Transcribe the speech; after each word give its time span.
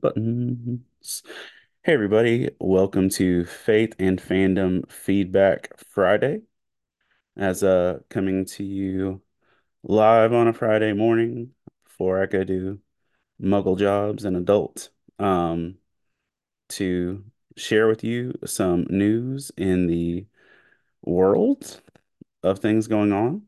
buttons. 0.00 1.22
Hey 1.82 1.94
everybody, 1.94 2.50
welcome 2.60 3.08
to 3.10 3.44
Faith 3.44 3.94
and 3.98 4.20
Fandom 4.20 4.90
Feedback 4.90 5.76
Friday. 5.76 6.42
As 7.36 7.64
uh 7.64 7.98
coming 8.08 8.44
to 8.44 8.64
you 8.64 9.22
live 9.82 10.32
on 10.32 10.46
a 10.46 10.52
Friday 10.52 10.92
morning 10.92 11.50
before 11.84 12.22
I 12.22 12.26
go 12.26 12.44
do 12.44 12.78
muggle 13.42 13.78
jobs 13.78 14.24
and 14.24 14.36
adult 14.36 14.90
um 15.18 15.76
to 16.70 17.24
share 17.56 17.88
with 17.88 18.04
you 18.04 18.34
some 18.44 18.86
news 18.90 19.50
in 19.56 19.88
the 19.88 20.26
world 21.02 21.80
of 22.42 22.60
things 22.60 22.86
going 22.86 23.12
on. 23.12 23.42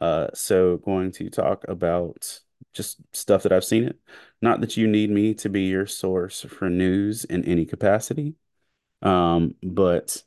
Uh, 0.00 0.28
so 0.34 0.78
going 0.78 1.12
to 1.12 1.30
talk 1.30 1.64
about 1.68 2.40
just 2.72 2.98
stuff 3.12 3.42
that 3.42 3.52
I've 3.52 3.64
seen 3.64 3.84
it. 3.84 3.98
Not 4.42 4.60
that 4.60 4.76
you 4.76 4.86
need 4.86 5.10
me 5.10 5.34
to 5.34 5.48
be 5.48 5.62
your 5.62 5.86
source 5.86 6.42
for 6.42 6.70
news 6.70 7.24
in 7.24 7.44
any 7.44 7.66
capacity, 7.66 8.34
um, 9.02 9.54
but 9.62 10.22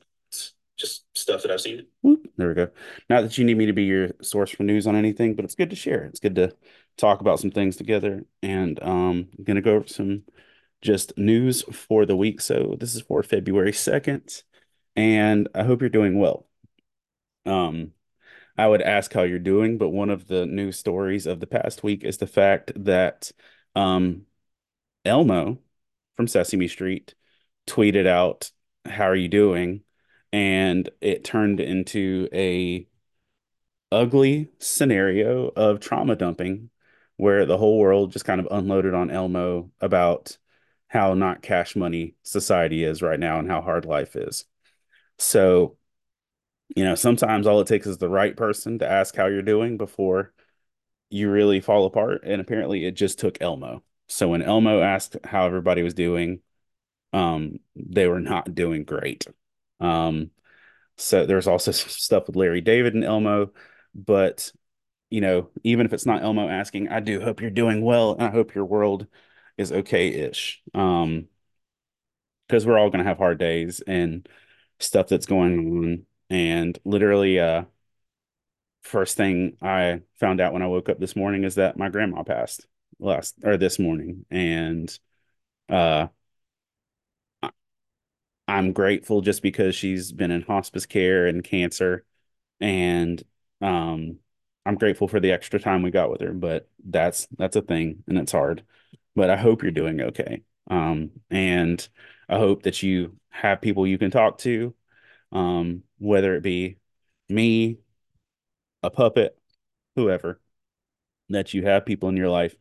just 0.77 1.05
stuff 1.15 1.41
that 1.43 1.51
I've 1.51 1.61
seen. 1.61 1.85
Whoop, 2.01 2.27
there 2.37 2.47
we 2.49 2.53
go. 2.53 2.69
Not 3.09 3.21
that 3.21 3.37
you 3.37 3.45
need 3.45 3.57
me 3.57 3.65
to 3.67 3.73
be 3.73 3.83
your 3.83 4.09
source 4.21 4.51
for 4.51 4.63
news 4.63 4.87
on 4.87 4.95
anything, 4.95 5.35
but 5.35 5.45
it's 5.45 5.55
good 5.55 5.69
to 5.69 5.75
share. 5.75 6.03
It's 6.05 6.19
good 6.19 6.35
to 6.35 6.55
talk 6.97 7.21
about 7.21 7.39
some 7.39 7.51
things 7.51 7.75
together. 7.75 8.25
And 8.41 8.81
um, 8.83 9.29
I'm 9.37 9.43
gonna 9.43 9.61
go 9.61 9.75
over 9.75 9.87
some 9.87 10.23
just 10.81 11.17
news 11.17 11.61
for 11.63 12.05
the 12.05 12.15
week. 12.15 12.41
So 12.41 12.75
this 12.79 12.95
is 12.95 13.01
for 13.01 13.23
February 13.23 13.71
2nd, 13.71 14.43
and 14.95 15.47
I 15.55 15.63
hope 15.63 15.81
you're 15.81 15.89
doing 15.89 16.19
well. 16.19 16.45
Um, 17.45 17.91
I 18.57 18.67
would 18.67 18.81
ask 18.81 19.11
how 19.11 19.23
you're 19.23 19.39
doing, 19.39 19.77
but 19.77 19.89
one 19.89 20.09
of 20.09 20.27
the 20.27 20.45
news 20.45 20.77
stories 20.77 21.25
of 21.25 21.39
the 21.39 21.47
past 21.47 21.83
week 21.83 22.03
is 22.03 22.17
the 22.17 22.27
fact 22.27 22.71
that 22.83 23.31
um, 23.75 24.25
Elmo 25.05 25.59
from 26.15 26.27
Sesame 26.27 26.67
Street 26.67 27.15
tweeted 27.67 28.07
out, 28.07 28.51
"How 28.85 29.05
are 29.05 29.15
you 29.15 29.29
doing?" 29.29 29.83
and 30.31 30.89
it 30.99 31.23
turned 31.23 31.59
into 31.59 32.27
a 32.33 32.87
ugly 33.91 34.49
scenario 34.59 35.49
of 35.55 35.79
trauma 35.79 36.15
dumping 36.15 36.69
where 37.17 37.45
the 37.45 37.57
whole 37.57 37.77
world 37.77 38.11
just 38.11 38.25
kind 38.25 38.41
of 38.41 38.47
unloaded 38.49 38.93
on 38.95 39.11
Elmo 39.11 39.71
about 39.79 40.37
how 40.87 41.13
not 41.13 41.43
cash 41.43 41.75
money 41.75 42.15
society 42.23 42.83
is 42.83 43.01
right 43.01 43.19
now 43.19 43.39
and 43.39 43.47
how 43.49 43.61
hard 43.61 43.85
life 43.85 44.15
is. 44.15 44.45
So 45.19 45.77
you 46.75 46.83
know, 46.83 46.95
sometimes 46.95 47.45
all 47.45 47.61
it 47.61 47.67
takes 47.67 47.87
is 47.87 47.97
the 47.97 48.09
right 48.09 48.35
person 48.35 48.79
to 48.79 48.89
ask 48.89 49.15
how 49.15 49.27
you're 49.27 49.41
doing 49.41 49.77
before 49.77 50.32
you 51.13 51.29
really 51.29 51.61
fall 51.61 51.85
apart. 51.85 52.23
And 52.25 52.41
apparently 52.41 52.85
it 52.85 52.93
just 52.93 53.19
took 53.19 53.41
Elmo. 53.41 53.83
So 54.07 54.29
when 54.29 54.41
Elmo 54.41 54.81
asked 54.81 55.17
how 55.23 55.45
everybody 55.45 55.83
was 55.83 55.93
doing, 55.93 56.41
um, 57.13 57.59
they 57.75 58.07
were 58.07 58.19
not 58.19 58.55
doing 58.55 58.83
great. 58.85 59.27
Um, 59.79 60.31
so 60.97 61.25
there's 61.25 61.47
also 61.47 61.71
some 61.73 61.89
stuff 61.89 62.27
with 62.27 62.35
Larry 62.35 62.61
David 62.61 62.95
and 62.95 63.03
Elmo, 63.03 63.51
but 63.95 64.51
you 65.11 65.21
know, 65.21 65.49
even 65.63 65.85
if 65.85 65.93
it's 65.93 66.07
not 66.07 66.23
Elmo 66.23 66.49
asking, 66.49 66.89
I 66.89 66.99
do 66.99 67.21
hope 67.21 67.41
you're 67.41 67.51
doing 67.51 67.83
well, 67.83 68.13
and 68.13 68.23
I 68.23 68.31
hope 68.31 68.55
your 68.55 68.65
world 68.65 69.07
is 69.57 69.71
okay-ish. 69.71 70.63
Um, 70.73 71.27
because 72.47 72.65
we're 72.65 72.77
all 72.77 72.89
gonna 72.89 73.03
have 73.03 73.17
hard 73.17 73.39
days 73.39 73.81
and 73.87 74.27
stuff 74.79 75.07
that's 75.07 75.25
going 75.25 75.77
on. 75.83 76.05
And 76.29 76.77
literally, 76.85 77.39
uh, 77.39 77.65
first 78.83 79.17
thing 79.17 79.57
I 79.61 80.01
found 80.19 80.41
out 80.41 80.53
when 80.53 80.61
I 80.61 80.67
woke 80.67 80.89
up 80.89 80.99
this 80.99 81.15
morning 81.15 81.43
is 81.43 81.55
that 81.55 81.77
my 81.77 81.89
grandma 81.89 82.23
passed 82.23 82.67
last 82.99 83.35
or 83.43 83.57
this 83.57 83.79
morning, 83.79 84.25
and 84.31 84.97
uh, 85.69 86.07
I'm 88.47 88.73
grateful 88.73 89.21
just 89.21 89.41
because 89.41 89.75
she's 89.75 90.11
been 90.11 90.31
in 90.31 90.41
hospice 90.41 90.85
care 90.85 91.27
and 91.27 91.43
cancer, 91.43 92.05
and 92.61 93.23
um, 93.61 94.19
I'm 94.65 94.75
grateful 94.77 95.07
for 95.07 95.19
the 95.19 95.31
extra 95.31 95.59
time 95.59 95.83
we 95.83 95.91
got 95.91 96.11
with 96.11 96.21
her. 96.21 96.33
But 96.33 96.69
that's 96.85 97.27
that's 97.37 97.55
a 97.57 97.61
thing, 97.61 98.03
and 98.07 98.17
it's 98.17 98.31
hard. 98.33 98.65
But 99.15 99.29
I 99.29 99.37
hope 99.37 99.63
you're 99.63 99.71
doing 99.73 100.01
okay, 100.01 100.43
um, 100.69 101.11
and 101.31 101.87
I 102.29 102.37
hope 102.39 102.63
that 102.63 102.83
you 102.83 103.17
have 103.29 103.61
people 103.61 103.87
you 103.87 103.97
can 103.99 104.11
talk 104.11 104.39
to, 104.39 104.75
um, 105.33 105.83
whether 105.99 106.35
it 106.35 106.43
be 106.43 106.77
me, 107.29 107.79
a 108.83 108.89
puppet, 108.89 109.37
whoever 109.95 110.39
that 111.29 111.53
you 111.53 111.63
have 111.63 111.85
people 111.85 112.09
in 112.09 112.17
your 112.17 112.29
life 112.29 112.55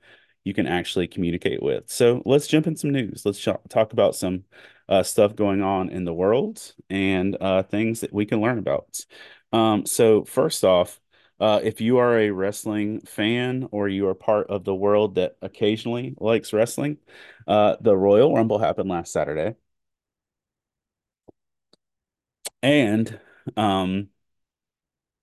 you 0.44 0.55
can 0.55 0.66
actually 0.66 1.06
communicate 1.06 1.62
with. 1.62 1.88
So 1.88 2.22
let's 2.25 2.47
jump 2.49 2.66
in 2.66 2.77
some 2.77 2.91
news. 2.91 3.25
Let's 3.25 3.43
talk 3.43 3.93
about 3.93 4.16
some 4.16 4.44
uh, 4.88 5.03
stuff 5.03 5.37
going 5.37 5.62
on 5.62 5.88
in 5.91 6.05
the 6.05 6.12
world 6.15 6.75
and 6.91 7.37
uh, 7.41 7.62
things 7.62 8.00
that 8.00 8.12
we 8.12 8.27
can 8.27 8.41
learn 8.41 8.59
about. 8.59 9.05
Um, 9.53 9.87
so 9.87 10.25
first 10.25 10.65
off, 10.65 11.00
uh, 11.38 11.60
if 11.62 11.81
you 11.81 11.99
are 11.99 12.19
a 12.19 12.31
wrestling 12.31 13.00
fan 13.00 13.69
or 13.71 13.89
you 13.89 14.09
are 14.09 14.15
part 14.15 14.49
of 14.49 14.65
the 14.65 14.75
world 14.75 15.16
that 15.16 15.37
occasionally 15.43 16.15
likes 16.19 16.53
wrestling, 16.53 16.99
uh, 17.47 17.77
the 17.81 17.97
Royal 17.97 18.34
Rumble 18.34 18.59
happened 18.59 18.89
last 18.89 19.12
Saturday. 19.12 19.56
And 22.62 23.19
um, 23.56 24.09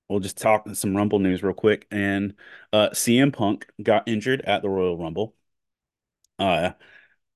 we'll 0.10 0.20
just 0.20 0.38
talk 0.38 0.68
some 0.74 0.98
Rumble 0.98 1.20
news 1.20 1.44
real 1.44 1.54
quick. 1.54 1.88
And 1.92 2.34
uh, 2.74 2.90
CM 2.90 3.32
Punk 3.32 3.68
got 3.82 4.08
injured 4.08 4.42
at 4.42 4.62
the 4.62 4.70
Royal 4.70 4.98
Rumble. 4.98 5.36
Uh, 6.38 6.72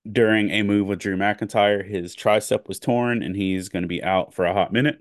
during 0.09 0.49
a 0.49 0.63
move 0.63 0.87
with 0.87 0.99
Drew 0.99 1.15
McIntyre, 1.15 1.87
his 1.87 2.15
tricep 2.15 2.67
was 2.67 2.79
torn, 2.79 3.23
and 3.23 3.35
he's 3.35 3.69
going 3.69 3.83
to 3.83 3.87
be 3.87 4.03
out 4.03 4.33
for 4.33 4.45
a 4.45 4.53
hot 4.53 4.73
minute. 4.73 4.99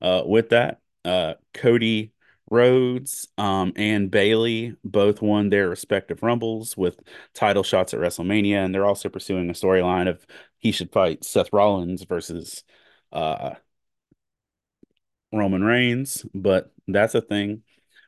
Uh, 0.00 0.22
with 0.26 0.50
that, 0.50 0.80
uh, 1.04 1.34
Cody 1.54 2.12
Rhodes 2.50 3.28
um, 3.38 3.72
and 3.76 4.10
Bayley 4.10 4.76
both 4.84 5.22
won 5.22 5.48
their 5.48 5.68
respective 5.70 6.22
Rumbles 6.22 6.76
with 6.76 7.00
title 7.34 7.62
shots 7.62 7.94
at 7.94 8.00
WrestleMania, 8.00 8.56
and 8.56 8.74
they're 8.74 8.84
also 8.84 9.08
pursuing 9.08 9.48
a 9.48 9.54
storyline 9.54 10.08
of 10.08 10.26
he 10.58 10.72
should 10.72 10.92
fight 10.92 11.24
Seth 11.24 11.52
Rollins 11.52 12.02
versus 12.04 12.62
uh, 13.12 13.54
Roman 15.32 15.62
Reigns, 15.64 16.24
but 16.34 16.72
that's 16.88 17.14
a 17.14 17.20
thing 17.20 17.62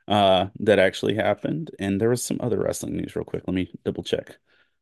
uh, 0.09 0.47
that 0.61 0.79
actually 0.79 1.15
happened. 1.15 1.71
And 1.79 2.01
there 2.01 2.11
was 2.11 2.23
some 2.25 2.39
other 2.43 2.59
wrestling 2.59 2.97
news 2.97 3.17
real 3.17 3.25
quick. 3.25 3.45
Let 3.47 3.55
me 3.55 3.73
double 3.85 4.03
check 4.05 4.37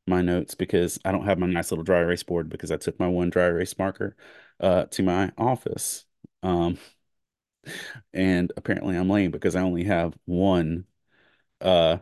my 0.06 0.22
notes 0.22 0.54
because 0.54 0.98
I 1.04 1.12
don't 1.12 1.26
have 1.26 1.38
my 1.38 1.46
nice 1.46 1.70
little 1.70 1.84
dry 1.84 2.00
erase 2.00 2.22
board 2.24 2.48
because 2.48 2.70
I 2.72 2.76
took 2.76 2.98
my 2.98 3.08
one 3.08 3.30
dry 3.30 3.44
erase 3.46 3.78
marker 3.78 4.16
uh, 4.60 4.86
to 4.86 5.02
my 5.02 5.32
office. 5.38 6.04
Um, 6.42 6.78
and 8.12 8.52
apparently 8.56 8.96
I'm 8.96 9.08
lame 9.08 9.30
because 9.30 9.56
I 9.56 9.62
only 9.62 9.84
have 9.84 10.14
one 10.24 10.84
uh 11.60 11.98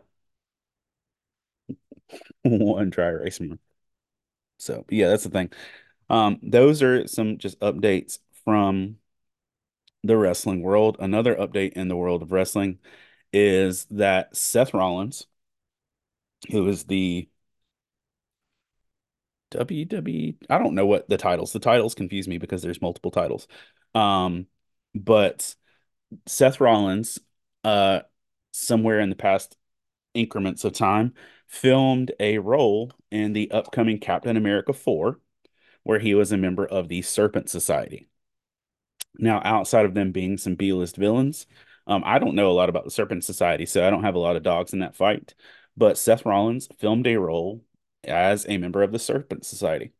one 2.43 2.91
dry 2.91 3.09
erase 3.09 3.41
marker. 3.41 3.61
So 4.59 4.87
yeah, 4.91 5.09
that's 5.09 5.25
the 5.25 5.31
thing. 5.31 5.51
Um, 6.11 6.41
those 6.43 6.83
are 6.83 7.09
some 7.09 7.39
just 7.39 7.61
updates 7.61 8.21
from 8.45 8.99
the 10.05 10.16
wrestling 10.16 10.62
world. 10.62 10.97
Another 11.00 11.34
update 11.34 11.72
in 11.75 11.88
the 11.88 11.97
world 11.97 12.22
of 12.22 12.33
wrestling 12.33 12.78
is 13.33 13.87
that 13.91 14.37
Seth 14.37 14.75
Rollins, 14.75 15.27
who 16.50 16.69
is 16.69 16.84
the 16.84 17.28
WWE, 19.50 20.37
I 20.49 20.59
don't 20.59 20.75
know 20.75 20.87
what 20.87 21.09
the 21.09 21.16
titles. 21.16 21.53
The 21.53 21.59
titles 21.59 21.94
confuse 21.94 22.28
me 22.28 22.39
because 22.39 22.62
there's 22.62 22.83
multiple 22.83 23.10
titles. 23.10 23.49
Um, 23.94 24.47
but 24.94 25.55
Seth 26.27 26.60
Rollins, 26.60 27.19
uh, 27.65 28.00
somewhere 28.53 29.00
in 29.00 29.10
the 29.10 29.16
past 29.16 29.56
increments 30.15 30.65
of 30.65 30.72
time, 30.72 31.15
filmed 31.47 32.12
a 32.21 32.39
role 32.39 32.93
in 33.10 33.33
the 33.33 33.50
upcoming 33.50 33.98
Captain 33.98 34.36
America 34.36 34.72
4, 34.72 35.21
where 35.83 35.98
he 35.98 36.15
was 36.15 36.33
a 36.33 36.36
member 36.36 36.66
of 36.66 36.89
the 36.89 37.03
Serpent 37.03 37.51
Society. 37.51 38.09
Now, 39.18 39.41
outside 39.45 39.86
of 39.86 39.95
them 39.95 40.12
being 40.12 40.39
some 40.39 40.54
B-list 40.54 40.97
villains, 40.97 41.47
um, 41.86 42.03
I 42.04 42.18
don't 42.18 42.34
know 42.34 42.51
a 42.51 42.53
lot 42.53 42.68
about 42.68 42.84
the 42.84 42.91
Serpent 42.91 43.24
Society, 43.24 43.66
so 43.66 43.86
I 43.86 43.91
don't 43.91 44.04
have 44.04 44.15
a 44.15 44.21
lot 44.21 44.36
of 44.36 44.42
dogs 44.42 44.72
in 44.72 44.80
that 44.80 44.97
fight. 44.97 45.34
But 45.77 45.98
Seth 45.98 46.24
Rollins 46.24 46.68
filmed 46.78 47.07
a 47.07 47.16
role 47.16 47.65
as 48.04 48.47
a 48.48 48.59
member 48.59 48.83
of 48.83 48.92
the 48.92 48.98
Serpent 48.98 49.45
Society. 49.45 49.92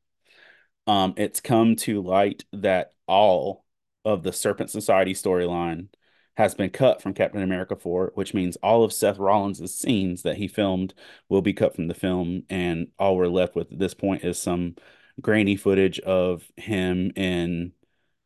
Um, 0.87 1.15
it's 1.17 1.41
come 1.41 1.77
to 1.77 2.03
light 2.03 2.45
that 2.53 2.93
all 3.07 3.65
of 4.05 4.23
the 4.23 4.33
Serpent 4.33 4.71
Society 4.71 5.15
storyline 5.15 5.89
has 6.37 6.55
been 6.55 6.71
cut 6.71 7.03
from 7.03 7.13
Captain 7.13 7.43
America 7.43 7.77
4, 7.77 8.13
which 8.15 8.35
means 8.35 8.57
all 8.57 8.83
of 8.83 8.93
Seth 8.93 9.19
Rollins' 9.19 9.75
scenes 9.75 10.23
that 10.23 10.37
he 10.37 10.49
filmed 10.49 10.95
will 11.29 11.43
be 11.43 11.53
cut 11.53 11.75
from 11.75 11.87
the 11.89 11.95
film, 11.95 12.45
and 12.49 12.89
all 12.99 13.17
we're 13.17 13.27
left 13.27 13.55
with 13.55 13.73
at 13.73 13.79
this 13.79 13.95
point 13.95 14.25
is 14.25 14.39
some 14.41 14.75
grainy 15.21 15.57
footage 15.57 16.01
of 16.01 16.51
him 16.57 17.13
in 17.15 17.73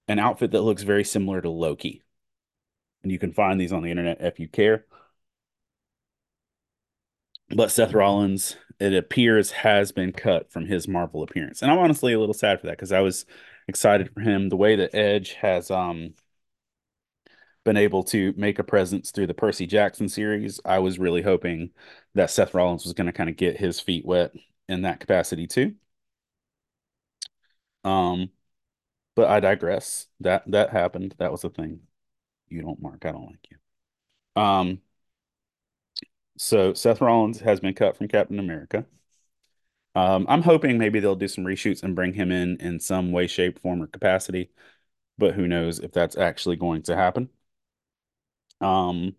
an 0.09 0.19
outfit 0.19 0.53
that 0.53 0.63
looks 0.63 0.83
very 0.83 1.05
similar 1.05 1.41
to 1.41 1.51
Loki. 1.51 2.03
And 3.03 3.13
you 3.13 3.19
can 3.19 3.33
find 3.33 3.61
these 3.61 3.73
on 3.73 3.83
the 3.83 3.91
internet 3.91 4.21
if 4.21 4.41
you 4.41 4.49
care. 4.49 4.87
but 7.51 7.71
Seth 7.71 7.93
Rollins, 7.93 8.57
it 8.81 8.95
appears, 8.95 9.51
has 9.53 9.93
been 9.93 10.13
cut 10.13 10.51
from 10.53 10.67
his 10.67 10.89
Marvel 10.89 11.23
appearance, 11.23 11.63
and 11.63 11.71
I'm 11.71 11.79
honestly 11.79 12.13
a 12.13 12.19
little 12.21 12.35
sad 12.35 12.61
for 12.61 12.67
that 12.67 12.73
because 12.77 12.93
I 12.93 13.01
was 13.01 13.27
excited 13.69 14.11
for 14.13 14.21
him. 14.21 14.49
The 14.49 14.57
way 14.57 14.77
that 14.77 14.95
Edge 14.95 15.35
has 15.35 15.71
um 15.71 16.15
been 17.65 17.77
able 17.77 18.03
to 18.05 18.35
make 18.37 18.59
a 18.59 18.65
presence 18.65 19.11
through 19.11 19.27
the 19.27 19.35
Percy 19.35 19.67
Jackson 19.67 20.09
series, 20.09 20.61
I 20.65 20.81
was 20.81 20.99
really 20.99 21.23
hoping 21.23 21.71
that 22.15 22.31
Seth 22.31 22.53
Rollins 22.55 22.85
was 22.85 22.93
going 22.93 23.07
to 23.07 23.13
kind 23.13 23.31
of 23.31 23.37
get 23.37 23.57
his 23.57 23.81
feet 23.81 24.05
wet 24.05 24.33
in 24.69 24.83
that 24.83 25.01
capacity 25.01 25.47
too. 25.47 25.75
Um, 27.85 28.31
but 29.15 29.29
I 29.31 29.41
digress. 29.41 30.07
That 30.21 30.45
that 30.51 30.71
happened. 30.71 31.15
That 31.19 31.33
was 31.33 31.45
a 31.45 31.51
thing. 31.51 31.81
You 32.49 32.63
don't, 32.63 32.81
Mark. 32.83 33.05
I 33.07 33.13
don't 33.13 33.27
like 33.27 33.49
you. 33.51 34.43
Um, 34.43 34.83
so 36.37 36.73
Seth 36.75 37.01
Rollins 37.01 37.41
has 37.41 37.61
been 37.61 37.75
cut 37.75 37.97
from 37.97 38.09
Captain 38.09 38.39
America. 38.39 38.87
Um, 39.95 40.27
I'm 40.29 40.43
hoping 40.43 40.77
maybe 40.79 40.99
they'll 41.01 41.15
do 41.15 41.29
some 41.29 41.45
reshoots 41.45 41.83
and 41.83 41.95
bring 41.95 42.15
him 42.15 42.33
in 42.33 42.57
in 42.61 42.81
some 42.81 43.13
way, 43.13 43.27
shape, 43.29 43.61
form, 43.61 43.83
or 43.83 43.87
capacity, 43.87 44.51
but 45.19 45.35
who 45.35 45.49
knows 45.49 45.81
if 45.81 45.93
that's 45.93 46.17
actually 46.19 46.57
going 46.57 46.83
to 46.85 46.97
happen. 46.97 47.31
Um, 48.61 49.17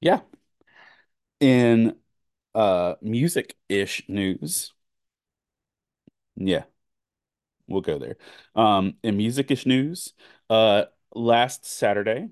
yeah. 0.00 0.20
In 1.40 1.96
uh 2.54 2.96
music-ish 3.02 4.08
news, 4.08 4.72
yeah, 6.36 6.64
we'll 7.68 7.80
go 7.80 7.98
there. 7.98 8.16
Um, 8.54 8.94
in 9.02 9.16
music-ish 9.16 9.66
news, 9.66 10.14
uh, 10.50 10.84
last 11.14 11.66
Saturday 11.66 12.28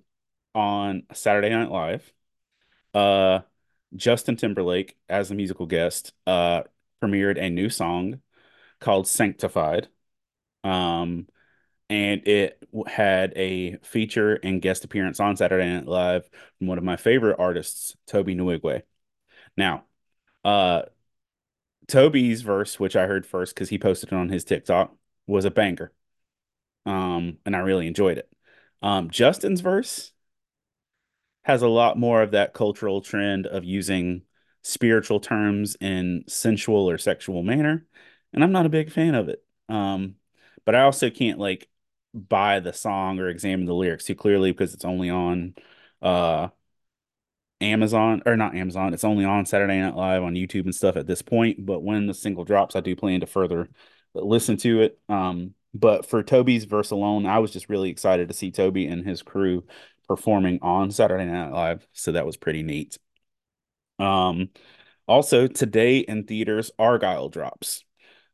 on 0.54 1.02
Saturday 1.12 1.50
Night 1.50 1.70
Live, 1.70 2.12
uh, 2.94 3.40
Justin 3.94 4.36
Timberlake, 4.36 4.96
as 5.08 5.30
a 5.30 5.34
musical 5.34 5.66
guest, 5.66 6.12
uh, 6.26 6.62
premiered 7.02 7.40
a 7.40 7.50
new 7.50 7.68
song 7.68 8.20
called 8.80 9.06
Sanctified. 9.06 9.88
Um, 10.64 11.28
and 11.88 12.26
it 12.26 12.62
had 12.86 13.32
a 13.36 13.76
feature 13.82 14.34
and 14.34 14.60
guest 14.60 14.84
appearance 14.84 15.20
on 15.20 15.36
Saturday 15.36 15.72
Night 15.72 15.86
Live 15.86 16.28
from 16.58 16.66
one 16.66 16.78
of 16.78 16.84
my 16.84 16.96
favorite 16.96 17.36
artists, 17.38 17.94
Tobe 18.06 18.28
Nwigwe. 18.28 18.82
Now, 19.56 19.84
uh, 20.44 20.82
Tobe's 21.86 22.42
verse, 22.42 22.80
which 22.80 22.96
I 22.96 23.06
heard 23.06 23.24
first 23.24 23.54
because 23.54 23.68
he 23.68 23.78
posted 23.78 24.10
it 24.12 24.16
on 24.16 24.28
his 24.28 24.44
TikTok, 24.44 24.95
was 25.26 25.44
a 25.44 25.50
banger. 25.50 25.92
Um, 26.84 27.38
and 27.44 27.56
I 27.56 27.60
really 27.60 27.86
enjoyed 27.86 28.18
it. 28.18 28.30
Um, 28.82 29.10
Justin's 29.10 29.60
verse 29.60 30.12
has 31.44 31.62
a 31.62 31.68
lot 31.68 31.98
more 31.98 32.22
of 32.22 32.32
that 32.32 32.54
cultural 32.54 33.00
trend 33.00 33.46
of 33.46 33.64
using 33.64 34.22
spiritual 34.62 35.20
terms 35.20 35.76
in 35.80 36.24
sensual 36.26 36.90
or 36.90 36.98
sexual 36.98 37.42
manner, 37.42 37.86
and 38.32 38.42
I'm 38.42 38.52
not 38.52 38.66
a 38.66 38.70
big 38.70 38.90
fan 38.90 39.14
of 39.14 39.28
it. 39.28 39.44
Um, 39.68 40.16
but 40.64 40.74
I 40.74 40.82
also 40.82 41.10
can't 41.10 41.38
like 41.38 41.68
buy 42.14 42.60
the 42.60 42.72
song 42.72 43.20
or 43.20 43.28
examine 43.28 43.66
the 43.66 43.74
lyrics 43.74 44.04
too 44.06 44.14
clearly 44.14 44.50
because 44.50 44.74
it's 44.74 44.84
only 44.84 45.10
on 45.10 45.54
uh 46.02 46.48
Amazon 47.60 48.22
or 48.26 48.36
not 48.36 48.54
Amazon. 48.54 48.92
It's 48.92 49.04
only 49.04 49.24
on 49.24 49.46
Saturday 49.46 49.80
Night 49.80 49.96
Live 49.96 50.22
on 50.22 50.34
YouTube 50.34 50.64
and 50.64 50.74
stuff 50.74 50.96
at 50.96 51.06
this 51.06 51.22
point. 51.22 51.64
But 51.64 51.82
when 51.82 52.06
the 52.06 52.14
single 52.14 52.44
drops, 52.44 52.76
I 52.76 52.80
do 52.80 52.94
plan 52.94 53.20
to 53.20 53.26
further 53.26 53.68
listen 54.24 54.56
to 54.58 54.82
it. 54.82 54.98
Um, 55.08 55.54
but 55.74 56.06
for 56.06 56.22
Tobe's 56.22 56.64
verse 56.64 56.90
alone, 56.90 57.26
I 57.26 57.38
was 57.38 57.52
just 57.52 57.68
really 57.68 57.90
excited 57.90 58.28
to 58.28 58.34
see 58.34 58.50
Toby 58.50 58.86
and 58.86 59.06
his 59.06 59.22
crew 59.22 59.64
performing 60.08 60.58
on 60.62 60.90
Saturday 60.90 61.24
Night 61.26 61.50
Live. 61.50 61.86
So 61.92 62.12
that 62.12 62.26
was 62.26 62.36
pretty 62.36 62.62
neat. 62.62 62.98
Um, 63.98 64.50
also 65.06 65.46
today 65.46 65.98
in 65.98 66.24
theaters, 66.24 66.70
Argylle 66.78 67.30
drops. 67.30 67.84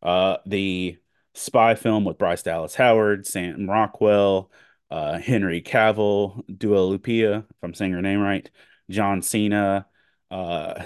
Uh, 0.03 0.39
the 0.47 0.99
spy 1.35 1.75
film 1.75 2.05
with 2.05 2.19
Bryce 2.19 2.43
Dallas 2.43 2.75
Howard, 2.75 3.27
Sam 3.27 3.69
Rockwell, 3.69 4.51
uh, 4.91 5.19
Henry 5.19 5.63
Cavill, 5.63 6.43
Dua 6.59 6.79
Lupia, 6.79 7.41
if 7.41 7.57
I'm 7.63 7.75
saying 7.75 7.93
her 7.93 8.03
name 8.03 8.21
right, 8.21 8.49
John 8.91 9.23
Cena, 9.23 9.87
uh, 10.31 10.83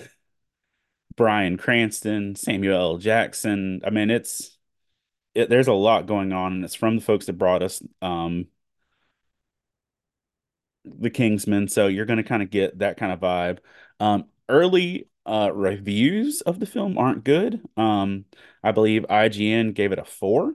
Bryan 1.17 1.57
Cranston, 1.57 2.37
Samuel 2.37 2.81
L. 2.81 2.99
Jackson. 2.99 3.81
I 3.85 3.91
mean, 3.91 4.11
it's 4.11 4.56
it, 5.37 5.49
there's 5.50 5.69
a 5.69 5.73
lot 5.73 6.06
going 6.06 6.33
on, 6.33 6.53
and 6.55 6.65
it's 6.65 6.75
from 6.75 6.97
the 6.97 7.03
folks 7.03 7.27
that 7.27 7.35
brought 7.35 7.62
us 7.62 7.83
um, 8.03 8.47
the 10.85 11.11
Kingsman. 11.11 11.69
So 11.69 11.87
you're 11.87 12.06
going 12.06 12.19
to 12.19 12.23
kind 12.23 12.43
of 12.43 12.50
get 12.50 12.79
that 12.79 12.97
kind 12.97 13.12
of 13.12 13.21
vibe. 13.21 13.59
Um, 14.00 14.27
early 14.49 15.09
uh, 15.25 15.50
reviews 15.53 16.41
of 16.43 16.61
the 16.61 16.67
film 16.67 16.99
aren't 16.99 17.25
good. 17.25 17.61
Um, 17.77 18.25
I 18.62 18.73
believe 18.73 19.05
IGN 19.09 19.73
gave 19.73 19.93
it 19.93 19.99
a 19.99 20.05
four, 20.05 20.55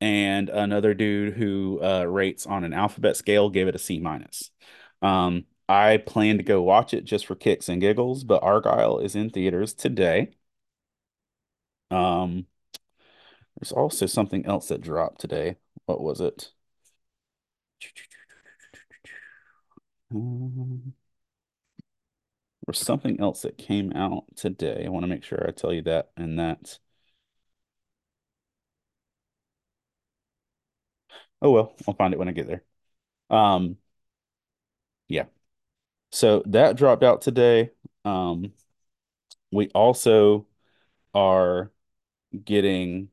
and 0.00 0.50
another 0.50 0.94
dude 0.94 1.34
who 1.34 1.80
uh, 1.82 2.04
rates 2.04 2.46
on 2.46 2.64
an 2.64 2.74
alphabet 2.74 3.16
scale 3.16 3.50
gave 3.50 3.68
it 3.68 3.76
a 3.76 3.78
C 3.80 4.00
minus. 4.00 4.50
Um, 5.02 5.46
I 5.68 5.98
plan 5.98 6.38
to 6.38 6.44
go 6.44 6.62
watch 6.62 6.94
it 6.94 7.04
just 7.04 7.26
for 7.26 7.36
kicks 7.36 7.68
and 7.68 7.80
giggles, 7.80 8.24
but 8.24 8.42
Argylle 8.42 9.04
is 9.04 9.16
in 9.16 9.30
theaters 9.30 9.74
today. 9.74 10.32
Um, 11.90 12.46
there's 13.60 13.72
also 13.72 14.06
something 14.06 14.44
else 14.46 14.68
that 14.68 14.80
dropped 14.80 15.20
today. 15.20 15.56
What 15.86 16.00
was 16.00 16.20
it? 16.20 16.52
Um, 20.12 20.94
there's 22.66 22.78
something 22.78 23.20
else 23.20 23.42
that 23.42 23.58
came 23.58 23.92
out 23.94 24.24
today. 24.36 24.84
I 24.86 24.88
want 24.90 25.02
to 25.04 25.08
make 25.08 25.24
sure 25.24 25.44
I 25.46 25.50
tell 25.52 25.72
you 25.72 25.82
that 25.82 26.10
and 26.16 26.38
that. 26.38 26.78
Oh 31.42 31.50
well, 31.50 31.74
I'll 31.86 31.94
find 31.94 32.12
it 32.14 32.18
when 32.18 32.28
I 32.28 32.32
get 32.32 32.46
there. 32.46 32.64
Um, 33.30 33.78
yeah. 35.08 35.24
So 36.12 36.42
that 36.46 36.76
dropped 36.76 37.04
out 37.04 37.22
today. 37.22 37.72
Um, 38.04 38.52
we 39.52 39.68
also 39.74 40.46
are 41.14 41.72
getting 42.44 43.10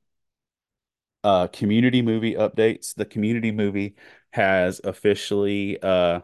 uh 1.27 1.47
community 1.47 2.01
movie 2.01 2.35
updates. 2.35 2.95
The 2.95 3.05
community 3.05 3.51
movie 3.51 3.95
has 4.31 4.79
officially 4.83 5.81
uh 5.81 6.21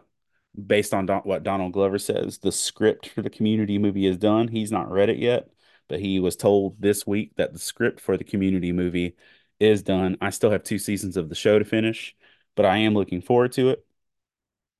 based 0.66 0.94
on 0.94 1.06
Don 1.06 1.22
what 1.22 1.42
Donald 1.42 1.72
Glover 1.74 1.98
says, 1.98 2.38
the 2.38 2.52
script 2.52 3.08
for 3.08 3.22
the 3.22 3.30
community 3.30 3.78
movie 3.78 4.06
is 4.06 4.16
done. 4.18 4.48
He's 4.48 4.72
not 4.72 4.90
read 4.90 5.10
it 5.10 5.18
yet, 5.18 5.48
but 5.88 6.00
he 6.00 6.20
was 6.20 6.36
told 6.36 6.80
this 6.80 7.06
week 7.06 7.32
that 7.36 7.52
the 7.52 7.58
script 7.58 8.00
for 8.00 8.16
the 8.16 8.24
community 8.24 8.72
movie 8.72 9.16
is 9.60 9.82
done. 9.82 10.16
I 10.22 10.30
still 10.30 10.50
have 10.50 10.62
two 10.64 10.78
seasons 10.78 11.16
of 11.18 11.28
the 11.28 11.34
show 11.34 11.58
to 11.58 11.64
finish, 11.66 12.16
but 12.56 12.64
I 12.66 12.78
am 12.78 12.94
looking 12.94 13.20
forward 13.20 13.52
to 13.52 13.70
it. 13.70 13.84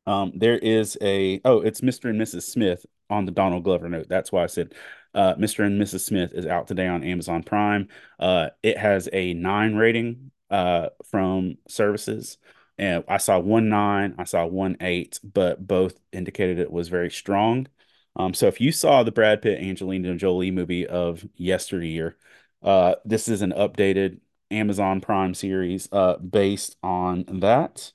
Um, 0.07 0.33
there 0.37 0.59
is 0.59 0.97
a 1.02 1.40
oh, 1.45 1.61
it's 1.61 1.81
Mr. 1.83 2.11
and 2.11 2.21
Mrs. 2.21 2.43
Smith 2.45 2.87
on 3.11 3.26
the 3.26 3.33
Donald 3.33 3.64
Glover 3.64 3.88
note. 3.88 4.09
That's 4.09 4.33
why 4.33 4.45
I 4.45 4.47
said 4.47 4.75
uh, 5.14 5.35
Mr. 5.37 5.64
and 5.64 5.80
Mrs. 5.80 6.00
Smith 6.00 6.33
is 6.35 6.47
out 6.47 6.66
today 6.68 6.87
on 6.87 7.04
Amazon 7.04 7.42
Prime. 7.42 7.88
Uh, 8.18 8.49
it 8.62 8.78
has 8.78 9.09
a 9.12 9.35
nine 9.35 9.75
rating 9.75 10.30
uh, 10.50 10.88
from 11.11 11.59
services. 11.68 12.38
And 12.76 13.04
I 13.09 13.18
saw 13.18 13.38
one 13.38 13.68
nine, 13.68 14.16
I 14.18 14.25
saw 14.25 14.47
one 14.47 14.76
eight, 14.80 15.21
but 15.23 15.64
both 15.64 15.99
indicated 16.12 16.59
it 16.59 16.73
was 16.73 16.88
very 16.88 17.11
strong. 17.11 17.68
Um, 18.16 18.35
so 18.35 18.47
if 18.47 18.61
you 18.61 18.73
saw 18.73 19.02
the 19.02 19.12
Brad 19.12 19.42
Pitt 19.42 19.61
Angelina 19.61 20.14
Jolie 20.16 20.50
movie 20.50 20.87
of 20.87 21.25
yesteryear, 21.37 22.16
uh, 22.62 22.97
this 23.04 23.28
is 23.28 23.42
an 23.42 23.52
updated 23.52 24.21
Amazon 24.50 25.00
Prime 25.00 25.35
series 25.35 25.88
uh, 25.92 26.16
based 26.18 26.76
on 26.83 27.25
that 27.40 27.92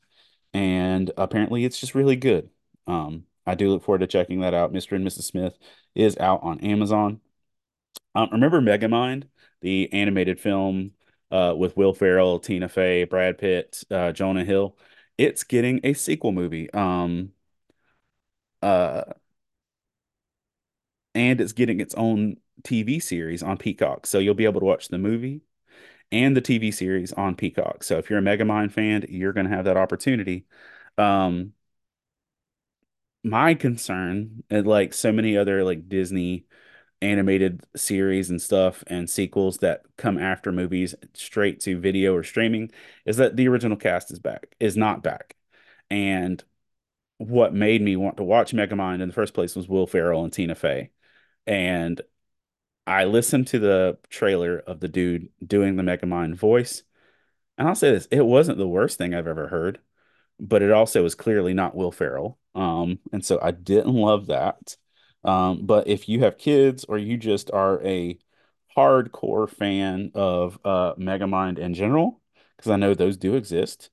and 0.53 1.11
apparently 1.17 1.65
it's 1.65 1.79
just 1.79 1.95
really 1.95 2.15
good. 2.15 2.49
Um, 2.87 3.25
I 3.45 3.55
do 3.55 3.69
look 3.69 3.83
forward 3.83 3.99
to 3.99 4.07
checking 4.07 4.41
that 4.41 4.53
out. 4.53 4.73
Mr. 4.73 4.95
and 4.95 5.05
Mrs. 5.05 5.23
Smith 5.23 5.57
is 5.99 6.17
out 6.17 6.43
on 6.43 6.59
Amazon. 6.61 7.21
Um, 8.15 8.29
remember 8.31 8.61
Megamind, 8.61 9.25
the 9.61 9.91
animated 9.93 10.39
film 10.39 10.91
uh, 11.31 11.53
with 11.57 11.77
Will 11.77 11.93
Ferrell, 11.93 12.39
Tina 12.39 12.69
Fey, 12.69 13.05
Brad 13.05 13.37
Pitt, 13.37 13.83
uh, 13.91 14.11
Jonah 14.11 14.45
Hill? 14.45 14.77
It's 15.17 15.43
getting 15.43 15.81
a 15.83 15.93
sequel 15.93 16.31
movie. 16.31 16.71
Um, 16.73 17.33
uh, 18.61 19.03
and 21.15 21.41
it's 21.41 21.53
getting 21.53 21.79
its 21.79 21.93
own 21.95 22.37
TV 22.63 22.99
series 22.99 23.43
on 23.43 23.57
Peacock. 23.57 24.05
So 24.05 24.19
you'll 24.19 24.33
be 24.35 24.45
able 24.45 24.59
to 24.61 24.65
watch 24.65 24.87
the 24.89 24.97
movie 24.97 25.41
and 26.11 26.37
the 26.37 26.41
TV 26.41 26.71
series 26.71 27.13
on 27.13 27.35
Peacock. 27.35 27.83
So 27.83 27.97
if 27.99 28.09
you're 28.09 28.19
a 28.19 28.23
Megamind 28.23 28.71
fan, 28.73 29.05
you're 29.09 29.33
going 29.33 29.49
to 29.49 29.55
have 29.55 29.65
that 29.65 29.77
opportunity. 29.77 30.45
Um, 30.97 31.53
my 33.29 33.53
concern, 33.53 34.43
and 34.49 34.67
like 34.67 34.93
so 34.93 35.11
many 35.11 35.37
other 35.37 35.63
like 35.63 35.89
Disney 35.89 36.45
animated 37.01 37.65
series 37.75 38.29
and 38.29 38.41
stuff 38.41 38.83
and 38.87 39.09
sequels 39.09 39.59
that 39.59 39.83
come 39.97 40.17
after 40.17 40.51
movies 40.51 40.95
straight 41.13 41.59
to 41.61 41.79
video 41.79 42.13
or 42.15 42.23
streaming, 42.23 42.71
is 43.05 43.17
that 43.17 43.35
the 43.35 43.47
original 43.47 43.77
cast 43.77 44.11
is 44.11 44.19
back, 44.19 44.55
is 44.59 44.75
not 44.75 45.03
back. 45.03 45.35
And 45.89 46.43
what 47.17 47.53
made 47.53 47.81
me 47.81 47.95
want 47.95 48.17
to 48.17 48.23
watch 48.23 48.53
Megamind 48.53 49.01
in 49.01 49.07
the 49.09 49.13
first 49.13 49.33
place 49.33 49.55
was 49.55 49.67
Will 49.67 49.87
Ferrell 49.87 50.23
and 50.23 50.33
Tina 50.33 50.55
Fey. 50.55 50.91
And 51.47 52.01
I 52.87 53.05
listened 53.05 53.47
to 53.47 53.59
the 53.59 53.97
trailer 54.09 54.57
of 54.57 54.79
the 54.79 54.87
dude 54.87 55.29
doing 55.45 55.75
the 55.75 55.83
Megamind 55.83 56.35
voice, 56.35 56.83
and 57.57 57.67
I'll 57.67 57.75
say 57.75 57.91
this, 57.91 58.07
it 58.11 58.25
wasn't 58.25 58.57
the 58.57 58.67
worst 58.67 58.97
thing 58.97 59.13
I've 59.13 59.27
ever 59.27 59.47
heard, 59.47 59.79
but 60.39 60.61
it 60.61 60.71
also 60.71 61.03
was 61.03 61.15
clearly 61.15 61.53
not 61.53 61.75
Will 61.75 61.91
Ferrell. 61.91 62.37
Um, 62.55 62.99
and 63.11 63.23
so 63.23 63.39
I 63.41 63.51
didn't 63.51 63.93
love 63.93 64.27
that. 64.27 64.77
Um, 65.23 65.65
but 65.65 65.87
if 65.87 66.07
you 66.09 66.21
have 66.21 66.37
kids 66.37 66.85
or 66.85 66.97
you 66.97 67.17
just 67.17 67.51
are 67.51 67.81
a 67.85 68.17
hardcore 68.77 69.49
fan 69.49 70.11
of 70.13 70.59
uh 70.63 70.93
Megamind 70.95 71.57
in 71.59 71.73
general, 71.73 72.21
because 72.57 72.71
I 72.71 72.75
know 72.77 72.93
those 72.93 73.17
do 73.17 73.35
exist, 73.35 73.89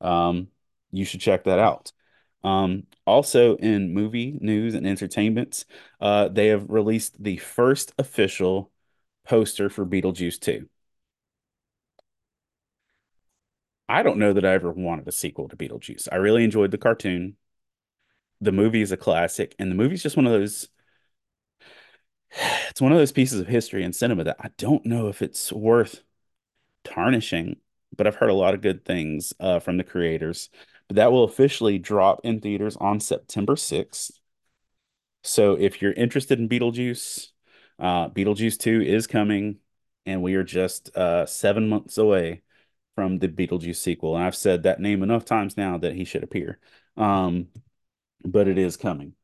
um, 0.00 0.48
you 0.92 1.04
should 1.04 1.20
check 1.20 1.44
that 1.44 1.58
out. 1.58 1.92
Um, 2.44 2.84
also 3.06 3.56
in 3.56 3.94
movie 3.94 4.38
news 4.40 4.74
and 4.74 4.86
entertainment, 4.86 5.64
uh, 6.00 6.28
they 6.28 6.48
have 6.48 6.70
released 6.70 7.22
the 7.22 7.38
first 7.38 7.92
official 7.98 8.70
poster 9.24 9.70
for 9.70 9.86
Beetlejuice 9.86 10.40
2. 10.40 10.68
I 13.88 14.02
don't 14.02 14.18
know 14.18 14.32
that 14.32 14.44
I 14.44 14.54
ever 14.54 14.72
wanted 14.72 15.08
a 15.08 15.12
sequel 15.12 15.48
to 15.48 15.56
Beetlejuice. 15.56 16.08
I 16.10 16.16
really 16.16 16.44
enjoyed 16.44 16.70
the 16.70 16.78
cartoon. 16.78 17.36
The 18.40 18.52
movie 18.52 18.82
is 18.82 18.92
a 18.92 18.96
classic, 18.96 19.54
and 19.58 19.70
the 19.70 19.74
movie's 19.76 20.02
just 20.02 20.16
one 20.16 20.26
of 20.26 20.32
those, 20.32 20.68
it's 22.70 22.80
one 22.80 22.92
of 22.92 22.98
those 22.98 23.12
pieces 23.12 23.40
of 23.40 23.46
history 23.46 23.84
and 23.84 23.94
cinema 23.94 24.24
that 24.24 24.36
I 24.40 24.50
don't 24.58 24.86
know 24.86 25.08
if 25.08 25.22
it's 25.22 25.52
worth 25.52 26.02
tarnishing, 26.84 27.56
but 27.96 28.06
I've 28.06 28.16
heard 28.16 28.30
a 28.30 28.34
lot 28.34 28.54
of 28.54 28.62
good 28.62 28.84
things 28.84 29.32
uh, 29.40 29.60
from 29.60 29.76
the 29.76 29.84
creators. 29.84 30.50
But 30.88 30.96
that 30.96 31.12
will 31.12 31.24
officially 31.24 31.78
drop 31.78 32.20
in 32.24 32.40
theaters 32.40 32.76
on 32.76 33.00
September 33.00 33.56
6th. 33.56 34.12
So 35.22 35.54
if 35.54 35.80
you're 35.80 35.92
interested 35.92 36.38
in 36.38 36.48
Beetlejuice, 36.48 37.28
uh, 37.78 38.10
Beetlejuice 38.10 38.58
2 38.58 38.82
is 38.82 39.06
coming, 39.06 39.56
and 40.04 40.22
we 40.22 40.34
are 40.34 40.44
just 40.44 40.94
uh, 40.96 41.24
seven 41.24 41.68
months 41.68 41.96
away 41.96 42.42
from 42.94 43.18
the 43.18 43.28
Beetlejuice 43.28 43.76
sequel. 43.76 44.16
And 44.16 44.24
I've 44.24 44.36
said 44.36 44.62
that 44.62 44.80
name 44.80 45.02
enough 45.02 45.24
times 45.24 45.56
now 45.56 45.78
that 45.78 45.94
he 45.94 46.04
should 46.04 46.22
appear. 46.22 46.58
Um, 46.96 47.48
but 48.24 48.48
it 48.48 48.58
is 48.58 48.76
coming. 48.76 49.14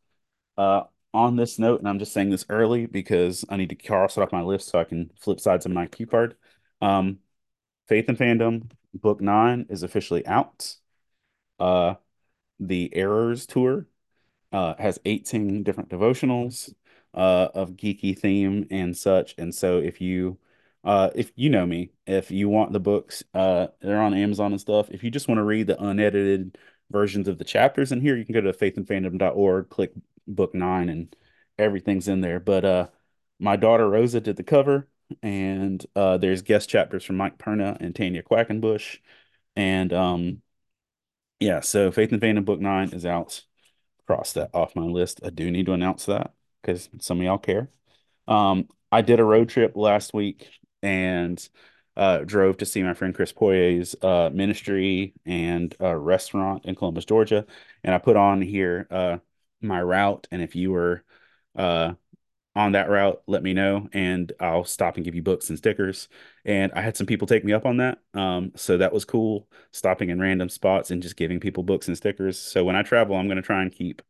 Uh, 0.56 0.84
on 1.12 1.36
this 1.36 1.58
note, 1.58 1.80
and 1.80 1.88
I'm 1.88 1.98
just 1.98 2.12
saying 2.12 2.30
this 2.30 2.46
early 2.48 2.86
because 2.86 3.44
I 3.48 3.56
need 3.56 3.70
to 3.70 3.74
cross 3.74 4.16
it 4.16 4.22
off 4.22 4.32
my 4.32 4.42
list 4.42 4.68
so 4.68 4.78
I 4.78 4.84
can 4.84 5.10
flip 5.18 5.40
sides 5.40 5.66
of 5.66 5.72
my 5.72 5.86
cue 5.86 6.06
card. 6.06 6.36
Um, 6.80 7.18
Faith 7.88 8.08
and 8.08 8.18
Fandom 8.18 8.70
Book 8.94 9.20
Nine 9.20 9.66
is 9.68 9.82
officially 9.82 10.26
out. 10.26 10.76
Uh, 11.58 11.94
the 12.60 12.94
Errors 12.94 13.46
Tour 13.46 13.86
uh, 14.52 14.74
has 14.78 15.00
18 15.04 15.62
different 15.62 15.90
devotionals 15.90 16.72
uh, 17.14 17.48
of 17.54 17.72
geeky 17.72 18.18
theme 18.18 18.66
and 18.70 18.96
such. 18.96 19.34
And 19.38 19.54
so 19.54 19.78
if 19.78 20.00
you 20.00 20.38
uh, 20.82 21.10
if 21.14 21.32
you 21.36 21.50
know 21.50 21.66
me, 21.66 21.90
if 22.06 22.30
you 22.30 22.48
want 22.48 22.72
the 22.72 22.80
books, 22.80 23.22
uh, 23.34 23.68
they're 23.80 24.00
on 24.00 24.14
Amazon 24.14 24.52
and 24.52 24.60
stuff. 24.60 24.90
If 24.90 25.04
you 25.04 25.10
just 25.10 25.28
want 25.28 25.38
to 25.38 25.44
read 25.44 25.66
the 25.66 25.82
unedited 25.82 26.56
versions 26.90 27.28
of 27.28 27.38
the 27.38 27.44
chapters 27.44 27.92
in 27.92 28.00
here, 28.00 28.16
you 28.16 28.24
can 28.24 28.34
go 28.34 28.40
to 28.40 28.52
faithandfandom.org, 28.52 29.68
click 29.68 29.92
book 30.26 30.54
nine, 30.54 30.88
and 30.88 31.14
everything's 31.58 32.08
in 32.08 32.22
there. 32.22 32.40
But 32.40 32.64
uh, 32.64 32.88
my 33.38 33.56
daughter 33.56 33.88
Rosa 33.88 34.20
did 34.20 34.36
the 34.36 34.42
cover, 34.42 34.88
and 35.22 35.84
uh, 35.94 36.16
there's 36.16 36.42
guest 36.42 36.70
chapters 36.70 37.04
from 37.04 37.16
Mike 37.16 37.36
Perna 37.36 37.76
and 37.80 37.94
Tanya 37.94 38.22
Quackenbush. 38.22 38.98
And 39.56 39.92
um, 39.92 40.42
yeah, 41.40 41.60
so 41.60 41.90
Faith 41.90 42.12
and 42.12 42.22
Fandom 42.22 42.44
book 42.44 42.60
nine 42.60 42.90
is 42.90 43.04
out 43.04 43.42
cross 44.06 44.32
that 44.32 44.50
off 44.54 44.74
my 44.74 44.82
list. 44.82 45.20
I 45.24 45.30
do 45.30 45.50
need 45.50 45.66
to 45.66 45.72
announce 45.72 46.06
that 46.06 46.32
because 46.62 46.88
some 47.00 47.18
of 47.20 47.24
y'all 47.24 47.38
care. 47.38 47.68
Um, 48.26 48.66
I 48.90 49.02
did 49.02 49.20
a 49.20 49.24
road 49.24 49.48
trip 49.48 49.76
last 49.76 50.12
week 50.12 50.48
and 50.82 51.48
uh, 51.96 52.18
drove 52.18 52.58
to 52.58 52.66
see 52.66 52.82
my 52.82 52.94
friend 52.94 53.14
Chris 53.14 53.32
Poyer's 53.32 53.94
uh, 54.02 54.30
ministry 54.32 55.14
and 55.26 55.74
uh, 55.80 55.94
restaurant 55.94 56.64
in 56.64 56.74
Columbus, 56.74 57.04
Georgia. 57.04 57.46
And 57.84 57.94
I 57.94 57.98
put 57.98 58.16
on 58.16 58.40
here 58.42 58.86
uh, 58.90 59.18
my 59.60 59.82
route. 59.82 60.26
And 60.30 60.42
if 60.42 60.56
you 60.56 60.70
were 60.72 61.04
uh, 61.56 61.94
on 62.56 62.72
that 62.72 62.90
route, 62.90 63.22
let 63.26 63.42
me 63.42 63.54
know 63.54 63.88
and 63.92 64.32
I'll 64.40 64.64
stop 64.64 64.96
and 64.96 65.04
give 65.04 65.14
you 65.14 65.22
books 65.22 65.48
and 65.50 65.58
stickers. 65.58 66.08
And 66.44 66.72
I 66.72 66.82
had 66.82 66.96
some 66.96 67.06
people 67.06 67.26
take 67.26 67.44
me 67.44 67.52
up 67.52 67.66
on 67.66 67.78
that. 67.78 67.98
Um, 68.14 68.52
so 68.56 68.78
that 68.78 68.92
was 68.92 69.04
cool, 69.04 69.48
stopping 69.72 70.10
in 70.10 70.20
random 70.20 70.48
spots 70.48 70.90
and 70.90 71.02
just 71.02 71.16
giving 71.16 71.40
people 71.40 71.62
books 71.62 71.88
and 71.88 71.96
stickers. 71.96 72.38
So 72.38 72.64
when 72.64 72.76
I 72.76 72.82
travel, 72.82 73.16
I'm 73.16 73.26
going 73.26 73.36
to 73.36 73.42
try 73.42 73.62
and 73.62 73.72
keep 73.72 74.02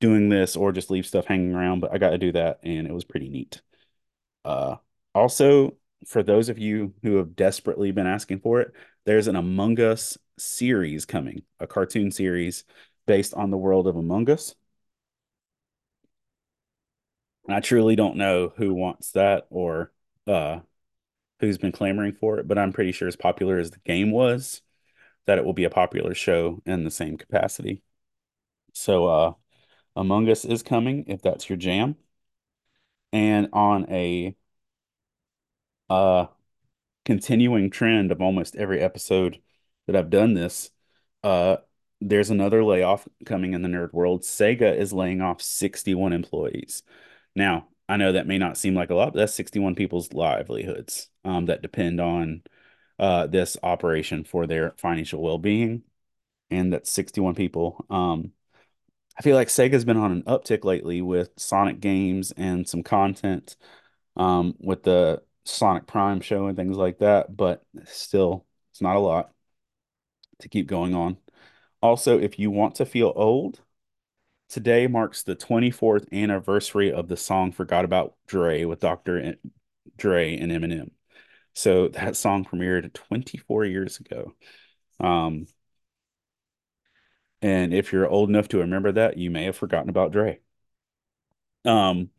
doing 0.00 0.28
this 0.28 0.56
or 0.56 0.72
just 0.72 0.90
leave 0.90 1.06
stuff 1.06 1.26
hanging 1.26 1.54
around, 1.54 1.80
but 1.80 1.92
I 1.92 1.98
got 1.98 2.10
to 2.10 2.18
do 2.18 2.32
that 2.32 2.60
and 2.62 2.86
it 2.86 2.92
was 2.92 3.04
pretty 3.04 3.28
neat. 3.28 3.60
Uh, 4.44 4.76
also, 5.14 5.76
for 6.06 6.22
those 6.22 6.48
of 6.48 6.58
you 6.58 6.94
who 7.02 7.16
have 7.16 7.36
desperately 7.36 7.90
been 7.90 8.06
asking 8.06 8.40
for 8.40 8.60
it, 8.60 8.72
there's 9.04 9.26
an 9.26 9.36
Among 9.36 9.78
Us 9.80 10.16
series 10.38 11.04
coming, 11.04 11.42
a 11.58 11.66
cartoon 11.66 12.10
series 12.10 12.64
based 13.06 13.34
on 13.34 13.50
the 13.50 13.58
world 13.58 13.86
of 13.86 13.96
Among 13.96 14.30
Us. 14.30 14.54
And 17.46 17.54
I 17.54 17.60
truly 17.60 17.96
don't 17.96 18.16
know 18.16 18.52
who 18.56 18.74
wants 18.74 19.12
that 19.12 19.46
or 19.50 19.92
uh, 20.26 20.60
who's 21.40 21.58
been 21.58 21.72
clamoring 21.72 22.14
for 22.14 22.38
it, 22.38 22.46
but 22.46 22.58
I'm 22.58 22.72
pretty 22.72 22.92
sure 22.92 23.08
as 23.08 23.16
popular 23.16 23.58
as 23.58 23.70
the 23.70 23.80
game 23.80 24.10
was, 24.10 24.62
that 25.26 25.38
it 25.38 25.44
will 25.44 25.52
be 25.52 25.64
a 25.64 25.70
popular 25.70 26.14
show 26.14 26.62
in 26.66 26.84
the 26.84 26.90
same 26.90 27.16
capacity. 27.16 27.82
So, 28.72 29.06
uh, 29.06 29.32
Among 29.96 30.28
Us 30.28 30.44
is 30.44 30.62
coming 30.62 31.04
if 31.08 31.20
that's 31.22 31.48
your 31.48 31.58
jam. 31.58 31.96
And 33.12 33.48
on 33.52 33.90
a 33.90 34.36
uh 35.90 36.26
continuing 37.04 37.70
trend 37.70 38.12
of 38.12 38.22
almost 38.22 38.56
every 38.56 38.80
episode 38.80 39.40
that 39.86 39.96
I've 39.96 40.10
done 40.10 40.34
this, 40.34 40.70
uh 41.24 41.58
there's 42.00 42.30
another 42.30 42.64
layoff 42.64 43.06
coming 43.26 43.52
in 43.54 43.62
the 43.62 43.68
nerd 43.68 43.92
world. 43.92 44.22
Sega 44.22 44.76
is 44.76 44.92
laying 44.92 45.20
off 45.20 45.42
61 45.42 46.12
employees. 46.12 46.82
Now, 47.36 47.68
I 47.88 47.96
know 47.96 48.12
that 48.12 48.26
may 48.26 48.38
not 48.38 48.56
seem 48.56 48.74
like 48.74 48.90
a 48.90 48.94
lot, 48.94 49.12
but 49.12 49.18
that's 49.20 49.34
61 49.34 49.74
people's 49.74 50.12
livelihoods 50.12 51.10
um, 51.24 51.46
that 51.46 51.62
depend 51.62 52.00
on 52.00 52.42
uh, 52.98 53.26
this 53.26 53.56
operation 53.62 54.24
for 54.24 54.46
their 54.46 54.74
financial 54.78 55.22
well-being. 55.22 55.82
And 56.50 56.72
that's 56.72 56.90
61 56.90 57.34
people. 57.34 57.84
Um, 57.90 58.32
I 59.18 59.22
feel 59.22 59.36
like 59.36 59.48
Sega's 59.48 59.84
been 59.84 59.96
on 59.96 60.12
an 60.12 60.22
uptick 60.22 60.64
lately 60.64 61.02
with 61.02 61.30
Sonic 61.36 61.80
games 61.80 62.32
and 62.32 62.68
some 62.68 62.82
content 62.82 63.56
um, 64.16 64.54
with 64.60 64.82
the 64.82 65.22
Sonic 65.44 65.86
Prime 65.86 66.20
show 66.20 66.46
and 66.46 66.56
things 66.56 66.76
like 66.76 66.98
that, 66.98 67.34
but 67.36 67.64
still, 67.86 68.46
it's 68.72 68.82
not 68.82 68.96
a 68.96 69.00
lot 69.00 69.32
to 70.40 70.48
keep 70.48 70.66
going 70.66 70.94
on. 70.94 71.18
Also, 71.82 72.18
if 72.18 72.38
you 72.38 72.50
want 72.50 72.76
to 72.76 72.86
feel 72.86 73.12
old, 73.16 73.60
today 74.48 74.86
marks 74.86 75.22
the 75.22 75.36
24th 75.36 76.06
anniversary 76.12 76.92
of 76.92 77.08
the 77.08 77.16
song 77.16 77.52
Forgot 77.52 77.84
About 77.84 78.16
Dre 78.26 78.64
with 78.64 78.80
Dr. 78.80 79.36
Dre 79.96 80.36
and 80.38 80.52
Eminem. 80.52 80.90
So 81.54 81.88
that 81.88 82.16
song 82.16 82.44
premiered 82.44 82.92
24 82.92 83.64
years 83.66 84.00
ago. 84.00 84.34
Um, 85.00 85.46
and 87.42 87.72
if 87.72 87.92
you're 87.92 88.08
old 88.08 88.28
enough 88.28 88.48
to 88.48 88.58
remember 88.58 88.92
that, 88.92 89.16
you 89.16 89.30
may 89.30 89.44
have 89.44 89.56
forgotten 89.56 89.88
about 89.88 90.12
Dre. 90.12 90.40
Um, 91.64 92.10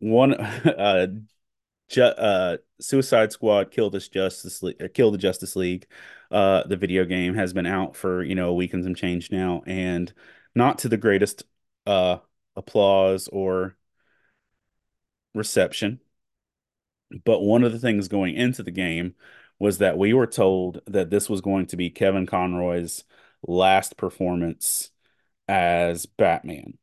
one 0.00 0.34
uh, 0.40 1.08
ju 1.88 2.02
uh, 2.02 2.56
Suicide 2.80 3.32
Squad 3.32 3.70
killed 3.70 3.92
this 3.92 4.08
Justice 4.08 4.62
League, 4.62 4.82
uh, 4.82 4.88
kill 4.92 5.10
the 5.10 5.18
Justice 5.18 5.56
League. 5.56 5.86
Uh, 6.30 6.64
the 6.66 6.76
video 6.76 7.04
game 7.04 7.34
has 7.34 7.52
been 7.52 7.66
out 7.66 7.96
for 7.96 8.22
you 8.22 8.34
know 8.34 8.48
a 8.48 8.54
week 8.54 8.74
and 8.74 8.84
some 8.84 8.94
change 8.94 9.30
now, 9.30 9.62
and 9.66 10.12
not 10.54 10.78
to 10.78 10.88
the 10.88 10.96
greatest 10.96 11.44
uh 11.86 12.18
applause 12.56 13.28
or 13.28 13.76
reception. 15.34 16.00
But 17.24 17.40
one 17.40 17.62
of 17.62 17.72
the 17.72 17.78
things 17.78 18.08
going 18.08 18.34
into 18.34 18.62
the 18.62 18.70
game 18.70 19.14
was 19.58 19.78
that 19.78 19.96
we 19.98 20.12
were 20.12 20.26
told 20.26 20.80
that 20.86 21.10
this 21.10 21.28
was 21.28 21.40
going 21.40 21.66
to 21.66 21.76
be 21.76 21.90
Kevin 21.90 22.26
Conroy's 22.26 23.04
last 23.46 23.96
performance 23.96 24.90
as 25.48 26.06
Batman. 26.06 26.78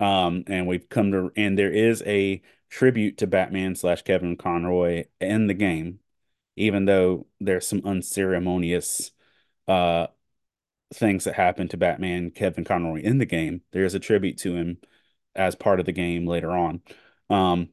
Um, 0.00 0.44
and 0.46 0.66
we've 0.66 0.88
come 0.88 1.12
to, 1.12 1.32
and 1.36 1.58
there 1.58 1.70
is 1.70 2.02
a 2.06 2.42
tribute 2.70 3.18
to 3.18 3.26
Batman 3.26 3.74
slash 3.74 4.02
Kevin 4.02 4.36
Conroy 4.36 5.04
in 5.20 5.46
the 5.46 5.54
game, 5.54 6.00
even 6.56 6.84
though 6.84 7.26
there's 7.40 7.66
some 7.66 7.82
unceremonious 7.84 9.10
uh 9.68 10.06
things 10.94 11.24
that 11.24 11.34
happen 11.34 11.68
to 11.68 11.76
Batman 11.76 12.30
Kevin 12.30 12.64
Conroy 12.64 13.00
in 13.02 13.18
the 13.18 13.26
game. 13.26 13.62
There's 13.72 13.94
a 13.94 14.00
tribute 14.00 14.38
to 14.38 14.54
him 14.54 14.78
as 15.34 15.54
part 15.54 15.80
of 15.80 15.86
the 15.86 15.92
game 15.92 16.26
later 16.26 16.50
on. 16.50 16.80
Um, 17.28 17.70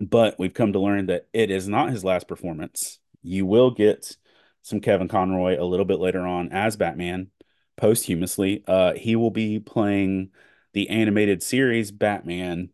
but 0.00 0.38
we've 0.38 0.54
come 0.54 0.72
to 0.72 0.80
learn 0.80 1.06
that 1.06 1.28
it 1.32 1.50
is 1.50 1.68
not 1.68 1.90
his 1.90 2.04
last 2.04 2.28
performance. 2.28 2.98
You 3.22 3.46
will 3.46 3.70
get 3.70 4.16
some 4.62 4.80
Kevin 4.80 5.08
Conroy 5.08 5.60
a 5.60 5.64
little 5.64 5.84
bit 5.84 6.00
later 6.00 6.26
on 6.26 6.50
as 6.52 6.76
Batman 6.76 7.30
posthumously. 7.76 8.64
Uh, 8.66 8.94
he 8.94 9.16
will 9.16 9.30
be 9.30 9.58
playing 9.58 10.30
the 10.72 10.88
animated 10.88 11.42
series 11.42 11.90
Batman 11.90 12.70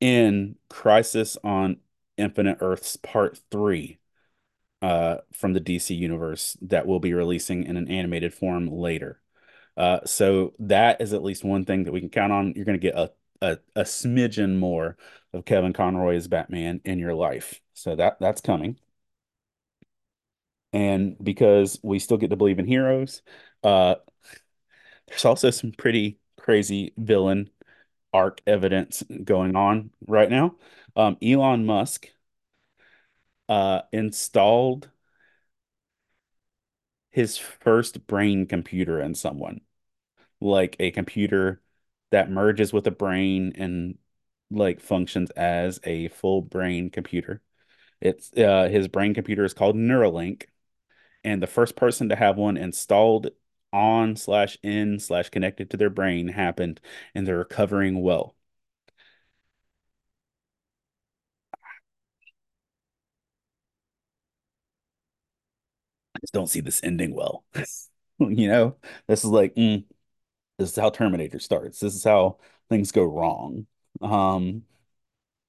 in 0.00 0.56
Crisis 0.68 1.36
on 1.44 1.78
Infinite 2.16 2.58
Earths 2.60 2.96
Part 2.96 3.38
3 3.50 3.98
uh, 4.82 5.18
from 5.32 5.52
the 5.54 5.60
DC 5.60 5.94
universe 5.96 6.56
that 6.62 6.86
will 6.86 7.00
be 7.00 7.14
releasing 7.14 7.64
in 7.64 7.76
an 7.76 7.88
animated 7.90 8.34
form 8.34 8.68
later. 8.68 9.20
Uh, 9.76 10.00
so 10.04 10.54
that 10.58 11.00
is 11.00 11.12
at 11.12 11.22
least 11.22 11.44
one 11.44 11.64
thing 11.64 11.84
that 11.84 11.92
we 11.92 12.00
can 12.00 12.10
count 12.10 12.32
on. 12.32 12.52
You're 12.56 12.64
going 12.64 12.80
to 12.80 12.82
get 12.82 12.96
a, 12.96 13.12
a 13.42 13.58
a 13.76 13.82
smidgen 13.84 14.56
more 14.58 14.96
of 15.32 15.44
Kevin 15.44 15.72
Conroy 15.72 16.16
as 16.16 16.28
Batman 16.28 16.80
in 16.84 16.98
your 16.98 17.14
life. 17.14 17.60
So 17.74 17.96
that 17.96 18.18
that's 18.20 18.40
coming. 18.40 18.78
And 20.72 21.16
because 21.22 21.78
we 21.82 21.98
still 21.98 22.18
get 22.18 22.30
to 22.30 22.36
believe 22.36 22.58
in 22.58 22.66
heroes, 22.66 23.22
uh, 23.62 23.96
there's 25.06 25.24
also 25.24 25.50
some 25.50 25.72
pretty 25.72 26.18
crazy 26.36 26.92
villain 26.96 27.50
arc 28.18 28.40
evidence 28.48 29.04
going 29.22 29.54
on 29.54 29.90
right 30.08 30.28
now. 30.28 30.56
Um, 30.96 31.16
Elon 31.22 31.64
Musk 31.64 32.08
uh, 33.48 33.82
installed 33.92 34.90
his 37.10 37.38
first 37.38 38.08
brain 38.08 38.46
computer 38.46 39.00
in 39.00 39.14
someone, 39.14 39.60
like 40.40 40.74
a 40.80 40.90
computer 40.90 41.62
that 42.10 42.28
merges 42.28 42.72
with 42.72 42.88
a 42.88 42.90
brain 42.90 43.52
and 43.54 43.98
like 44.50 44.80
functions 44.80 45.30
as 45.30 45.78
a 45.84 46.08
full 46.08 46.42
brain 46.42 46.90
computer. 46.90 47.40
It's 48.00 48.32
uh, 48.36 48.68
his 48.68 48.88
brain 48.88 49.14
computer 49.14 49.44
is 49.44 49.54
called 49.54 49.76
Neuralink, 49.76 50.46
and 51.22 51.40
the 51.40 51.46
first 51.46 51.76
person 51.76 52.08
to 52.08 52.16
have 52.16 52.36
one 52.36 52.56
installed 52.56 53.28
on 53.72 54.16
slash 54.16 54.58
in 54.62 54.98
slash 55.00 55.30
connected 55.30 55.70
to 55.70 55.76
their 55.76 55.90
brain 55.90 56.28
happened, 56.28 56.80
and 57.14 57.26
they're 57.26 57.38
recovering 57.38 58.02
well. 58.02 58.34
I 66.14 66.18
just 66.20 66.32
don't 66.32 66.48
see 66.48 66.60
this 66.60 66.82
ending 66.82 67.14
well. 67.14 67.44
You 68.20 68.48
know, 68.48 68.76
this 69.06 69.20
is 69.24 69.30
like 69.30 69.54
mm, 69.54 69.84
this 70.58 70.70
is 70.70 70.76
how 70.76 70.90
Terminator 70.90 71.38
starts. 71.40 71.80
This 71.80 71.94
is 71.94 72.04
how 72.04 72.38
things 72.70 72.92
go 72.92 73.04
wrong. 73.04 73.66
Um, 74.02 74.64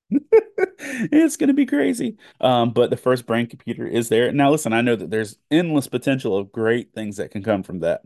it's 0.79 1.37
gonna 1.37 1.53
be 1.53 1.65
crazy. 1.65 2.17
Um, 2.41 2.71
but 2.71 2.89
the 2.89 2.97
first 2.97 3.25
brain 3.25 3.47
computer 3.47 3.87
is 3.87 4.09
there. 4.09 4.31
Now, 4.31 4.51
listen, 4.51 4.73
I 4.73 4.81
know 4.81 4.95
that 4.95 5.09
there's 5.09 5.37
endless 5.51 5.87
potential 5.87 6.37
of 6.37 6.51
great 6.51 6.93
things 6.93 7.17
that 7.17 7.31
can 7.31 7.43
come 7.43 7.63
from 7.63 7.79
that. 7.81 8.01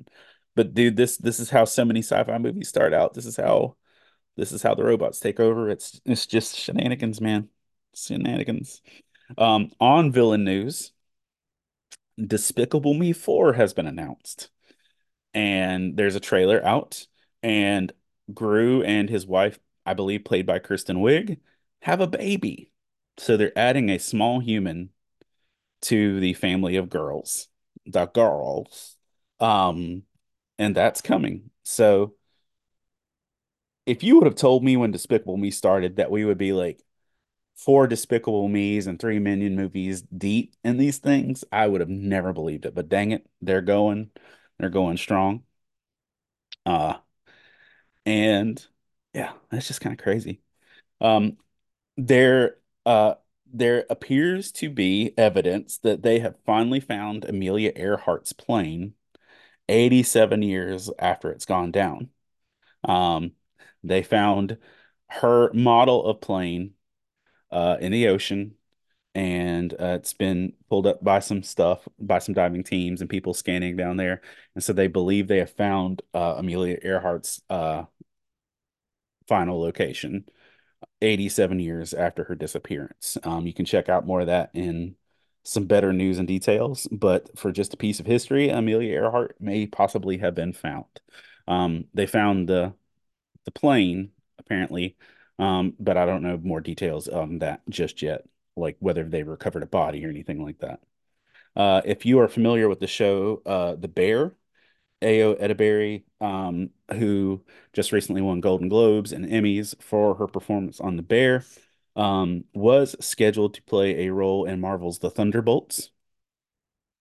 But 0.56 0.74
dude, 0.74 0.98
this 0.98 1.18
this 1.18 1.40
is 1.40 1.50
how 1.50 1.66
so 1.66 1.86
many 1.86 2.02
sci-fi 2.02 2.38
movies 2.38 2.70
start 2.70 2.94
out. 2.94 3.14
This 3.14 3.26
is 3.26 3.38
how 3.38 3.76
this 4.36 4.52
is 4.52 4.62
how 4.62 4.76
the 4.76 4.84
robots 4.84 5.20
take 5.20 5.40
over. 5.40 5.70
It's 5.70 6.02
it's 6.06 6.26
just 6.26 6.56
shenanigans, 6.56 7.22
man. 7.22 7.50
Shenanigans. 7.96 8.82
Um, 9.38 9.72
on 9.80 10.12
villain 10.12 10.44
news, 10.44 10.92
Despicable 12.20 12.94
Me 12.94 13.14
4 13.14 13.54
has 13.54 13.74
been 13.74 13.88
announced. 13.88 14.50
And 15.34 15.98
there's 15.98 16.16
a 16.16 16.20
trailer 16.20 16.64
out, 16.64 17.08
and 17.42 17.92
Gru 18.34 18.84
and 18.84 19.10
his 19.10 19.26
wife, 19.26 19.60
I 19.86 19.96
believe 19.96 20.26
played 20.26 20.46
by 20.46 20.60
Kristen 20.60 20.98
Wiig, 20.98 21.40
have 21.84 22.02
a 22.02 22.08
baby. 22.08 22.72
So 23.18 23.38
they're 23.38 23.58
adding 23.58 23.90
a 23.90 24.00
small 24.00 24.40
human 24.40 24.90
to 25.84 26.20
the 26.20 26.34
family 26.34 26.78
of 26.78 26.90
girls, 26.90 27.48
the 27.86 28.06
girls. 28.08 28.98
Um, 29.40 30.04
and 30.60 30.76
that's 30.76 31.02
coming. 31.02 31.52
So 31.64 32.16
if 33.86 34.04
you 34.04 34.16
would 34.16 34.26
have 34.26 34.36
told 34.36 34.64
me 34.64 34.78
when 34.78 34.92
Despicable 34.92 35.38
Me 35.38 35.52
started 35.52 35.98
that 35.98 36.12
we 36.12 36.26
would 36.26 36.38
be 36.38 36.54
like 36.54 36.82
four 37.56 37.88
Despicable 37.88 38.48
Me's 38.48 38.88
and 38.88 39.00
three 39.00 39.20
Minion 39.20 39.56
movies 39.56 40.02
deep 40.04 40.56
in 40.64 40.78
these 40.78 41.00
things, 41.00 41.44
I 41.52 41.68
would 41.68 41.82
have 41.82 41.90
never 41.90 42.34
believed 42.34 42.66
it. 42.66 42.76
But 42.76 42.90
dang 42.90 43.12
it, 43.12 43.28
they're 43.42 43.62
going, 43.62 44.12
they're 44.60 44.70
going 44.70 44.98
strong. 44.98 45.44
Uh, 46.66 46.96
and 48.06 48.66
yeah, 49.14 49.34
that's 49.50 49.68
just 49.68 49.82
kind 49.82 49.98
of 49.98 50.04
crazy. 50.04 50.42
Um, 51.02 51.38
there, 51.98 52.58
uh, 52.86 53.16
there 53.54 53.86
appears 53.90 54.52
to 54.54 54.70
be 54.70 55.14
evidence 55.18 55.78
that 55.80 56.02
they 56.04 56.20
have 56.20 56.36
finally 56.46 56.80
found 56.80 57.26
Amelia 57.26 57.72
Earhart's 57.74 58.34
plane 58.34 58.94
87 59.70 60.42
years 60.42 60.90
after 61.00 61.32
it's 61.32 61.46
gone 61.46 61.72
down. 61.72 62.10
Um, 62.84 63.34
they 63.84 64.04
found 64.04 64.58
her 65.10 65.52
model 65.54 66.06
of 66.06 66.22
plane 66.22 66.74
uh, 67.52 67.78
in 67.80 67.92
the 67.92 68.08
ocean, 68.10 68.56
and 69.16 69.74
uh, 69.74 69.98
it's 70.00 70.14
been 70.14 70.54
pulled 70.70 70.88
up 70.88 71.04
by 71.04 71.20
some 71.20 71.44
stuff, 71.44 71.88
by 72.00 72.20
some 72.20 72.34
diving 72.34 72.64
teams 72.64 73.02
and 73.02 73.10
people 73.10 73.34
scanning 73.34 73.78
down 73.78 73.98
there. 73.98 74.22
And 74.56 74.64
so 74.64 74.74
they 74.74 74.88
believe 74.88 75.28
they 75.28 75.40
have 75.40 75.52
found 75.52 76.02
uh, 76.14 76.36
Amelia 76.38 76.78
Earhart's 76.84 77.42
uh, 77.50 77.84
final 79.28 79.60
location 79.62 80.26
87 81.02 81.60
years 81.60 81.94
after 81.94 82.24
her 82.26 82.36
disappearance. 82.36 83.18
Um, 83.24 83.48
you 83.48 83.54
can 83.54 83.66
check 83.66 83.90
out 83.90 84.06
more 84.06 84.22
of 84.22 84.28
that 84.28 84.52
in 84.54 84.96
some 85.44 85.66
better 85.66 85.94
news 85.94 86.20
and 86.20 86.28
details. 86.28 86.88
But 86.92 87.38
for 87.38 87.52
just 87.52 87.74
a 87.74 87.78
piece 87.78 88.00
of 88.00 88.06
history, 88.06 88.50
Amelia 88.50 88.94
Earhart 88.94 89.36
may 89.40 89.68
possibly 89.68 90.18
have 90.20 90.36
been 90.36 90.54
found. 90.54 90.86
Um, 91.48 91.86
they 91.94 92.06
found 92.08 92.48
the 92.50 92.74
the 93.46 93.52
plane 93.52 94.12
apparently, 94.40 94.98
um, 95.40 95.74
but 95.80 95.98
I 95.98 96.06
don't 96.06 96.24
know 96.24 96.38
more 96.42 96.62
details 96.62 97.08
on 97.08 97.40
that 97.40 97.62
just 97.70 98.02
yet, 98.02 98.26
like 98.56 98.78
whether 98.80 99.04
they 99.04 99.24
recovered 99.24 99.64
a 99.64 99.68
body 99.68 100.06
or 100.06 100.10
anything 100.10 100.44
like 100.44 100.60
that. 100.60 100.82
Uh, 101.56 101.82
if 101.86 102.06
you 102.06 102.20
are 102.20 102.28
familiar 102.28 102.68
with 102.70 102.80
the 102.80 102.88
show, 102.88 103.42
uh, 103.46 103.76
The 103.76 103.88
Bear, 103.88 104.34
Ayo 105.04 105.40
Edebiri, 105.40 106.04
um, 106.22 106.70
who 106.92 107.44
just 107.74 107.92
recently 107.92 108.22
won 108.22 108.42
Golden 108.42 108.70
Globes 108.70 109.12
and 109.14 109.26
Emmys 109.26 109.76
for 109.82 110.16
her 110.16 110.28
performance 110.28 110.80
on 110.80 110.98
The 110.98 111.04
Bear, 111.04 111.46
um, 111.96 112.46
was 112.54 112.96
scheduled 113.06 113.56
to 113.56 113.64
play 113.64 114.08
a 114.08 114.14
role 114.14 114.46
in 114.46 114.62
Marvel's 114.62 115.00
The 115.00 115.12
Thunderbolts, 115.12 115.92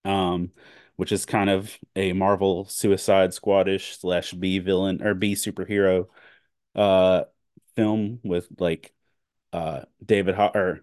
um, 0.05 0.51
which 0.95 1.11
is 1.11 1.25
kind 1.25 1.49
of 1.49 1.77
a 1.95 2.13
Marvel 2.13 2.65
Suicide 2.65 3.33
Squadish 3.33 3.97
slash 3.97 4.31
B 4.33 4.59
villain 4.59 5.01
or 5.01 5.13
B 5.13 5.33
superhero 5.35 6.07
uh 6.75 7.23
film 7.75 8.19
with 8.23 8.47
like 8.59 8.93
uh 9.53 9.81
David 10.05 10.35
Ho 10.35 10.51
or 10.55 10.81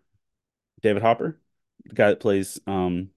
David 0.82 1.02
Hopper, 1.02 1.40
the 1.86 1.94
guy 1.94 2.10
that 2.10 2.20
plays 2.20 2.60
um 2.66 3.10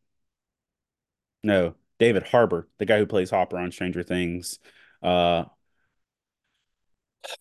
no, 1.44 1.76
David 2.04 2.24
Harbour, 2.24 2.68
the 2.80 2.86
guy 2.86 2.98
who 3.00 3.06
plays 3.06 3.30
Hopper 3.30 3.58
on 3.58 3.72
Stranger 3.72 4.04
Things, 4.04 4.60
uh 5.02 5.46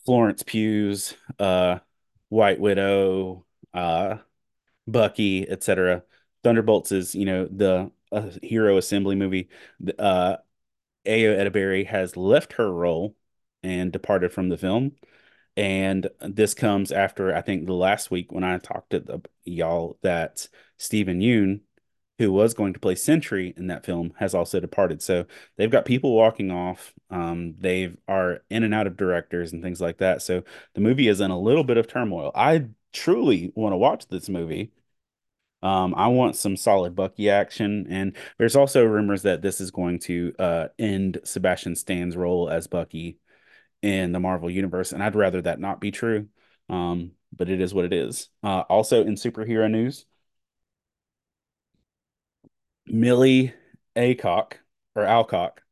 Florence 0.05 0.43
Pugh's 0.43 1.15
uh 1.39 1.79
White 2.29 2.61
Widow, 2.61 3.45
uh 3.75 4.19
Bucky, 4.87 5.49
etc. 5.49 6.05
Thunderbolts 6.45 6.93
is, 6.93 7.15
you 7.15 7.25
know, 7.25 7.47
the 7.47 7.91
uh, 8.13 8.31
hero 8.43 8.77
assembly 8.79 9.17
movie. 9.17 9.49
Uh 9.99 10.37
Ayo 11.07 11.37
Edebiri 11.39 11.87
has 11.87 12.17
left 12.17 12.55
her 12.55 12.73
role 12.73 13.17
and 13.63 13.93
departed 13.93 14.33
from 14.33 14.49
the 14.49 14.59
film. 14.59 14.93
And 15.57 16.09
this 16.21 16.55
comes 16.55 16.93
after 16.93 17.35
I 17.35 17.43
think 17.43 17.67
the 17.67 17.75
last 17.75 18.11
week 18.11 18.33
when 18.33 18.45
I 18.45 18.59
talked 18.59 18.91
to 18.91 19.01
the, 19.01 19.23
y'all 19.45 19.99
that 20.03 20.49
Steven 20.79 21.21
Yeun, 21.21 21.61
who 22.23 22.33
was 22.33 22.55
going 22.55 22.73
to 22.73 22.81
play 22.81 22.95
Sentry 22.95 23.53
in 23.57 23.67
that 23.67 23.85
film, 23.85 24.13
has 24.19 24.35
also 24.35 24.61
departed. 24.61 25.03
So 25.03 25.27
they've 25.57 25.71
got 25.71 25.85
people 25.85 26.15
walking 26.15 26.51
off. 26.51 26.93
Um, 27.11 27.55
they 27.59 27.95
are 28.07 28.43
in 28.49 28.63
and 28.63 28.73
out 28.73 28.87
of 28.87 28.97
directors 28.97 29.53
and 29.53 29.63
things 29.63 29.81
like 29.81 29.99
that. 29.99 30.23
So 30.23 30.45
the 30.75 30.81
movie 30.81 31.09
is 31.09 31.21
in 31.21 31.31
a 31.33 31.39
little 31.39 31.65
bit 31.65 31.77
of 31.79 31.89
turmoil. 31.89 32.31
I 32.35 32.67
truly 32.93 33.53
want 33.57 33.73
to 33.73 33.77
watch 33.77 34.07
this 34.07 34.29
movie. 34.29 34.73
Um, 35.63 35.95
I 35.97 36.09
want 36.09 36.37
some 36.37 36.57
solid 36.57 36.95
Bucky 36.95 37.31
action, 37.31 37.87
and 37.89 38.17
there's 38.39 38.57
also 38.57 38.85
rumors 38.85 39.23
that 39.23 39.43
this 39.43 39.61
is 39.61 39.71
going 39.71 40.01
to 40.01 40.35
uh, 40.39 40.69
end 40.79 41.21
Sebastian 41.25 41.77
Stan's 41.77 42.17
role 42.17 42.51
as 42.51 42.67
Bucky 42.67 43.19
in 43.81 44.13
the 44.13 44.21
Marvel 44.21 44.51
universe, 44.51 44.93
and 44.93 45.03
I'd 45.03 45.17
rather 45.17 45.43
that 45.43 45.61
not 45.61 45.81
be 45.81 45.91
true. 45.91 46.29
Um, 46.69 47.13
but 47.33 47.49
it 47.49 47.61
is 47.61 47.73
what 47.75 47.85
it 47.85 47.93
is. 47.93 48.29
Uh, 48.43 48.61
also 48.69 49.03
in 49.05 49.15
superhero 49.15 49.71
news, 49.71 50.05
Millie 52.87 53.55
Acock 53.97 54.55
or 54.95 55.05
Alcock, 55.05 55.63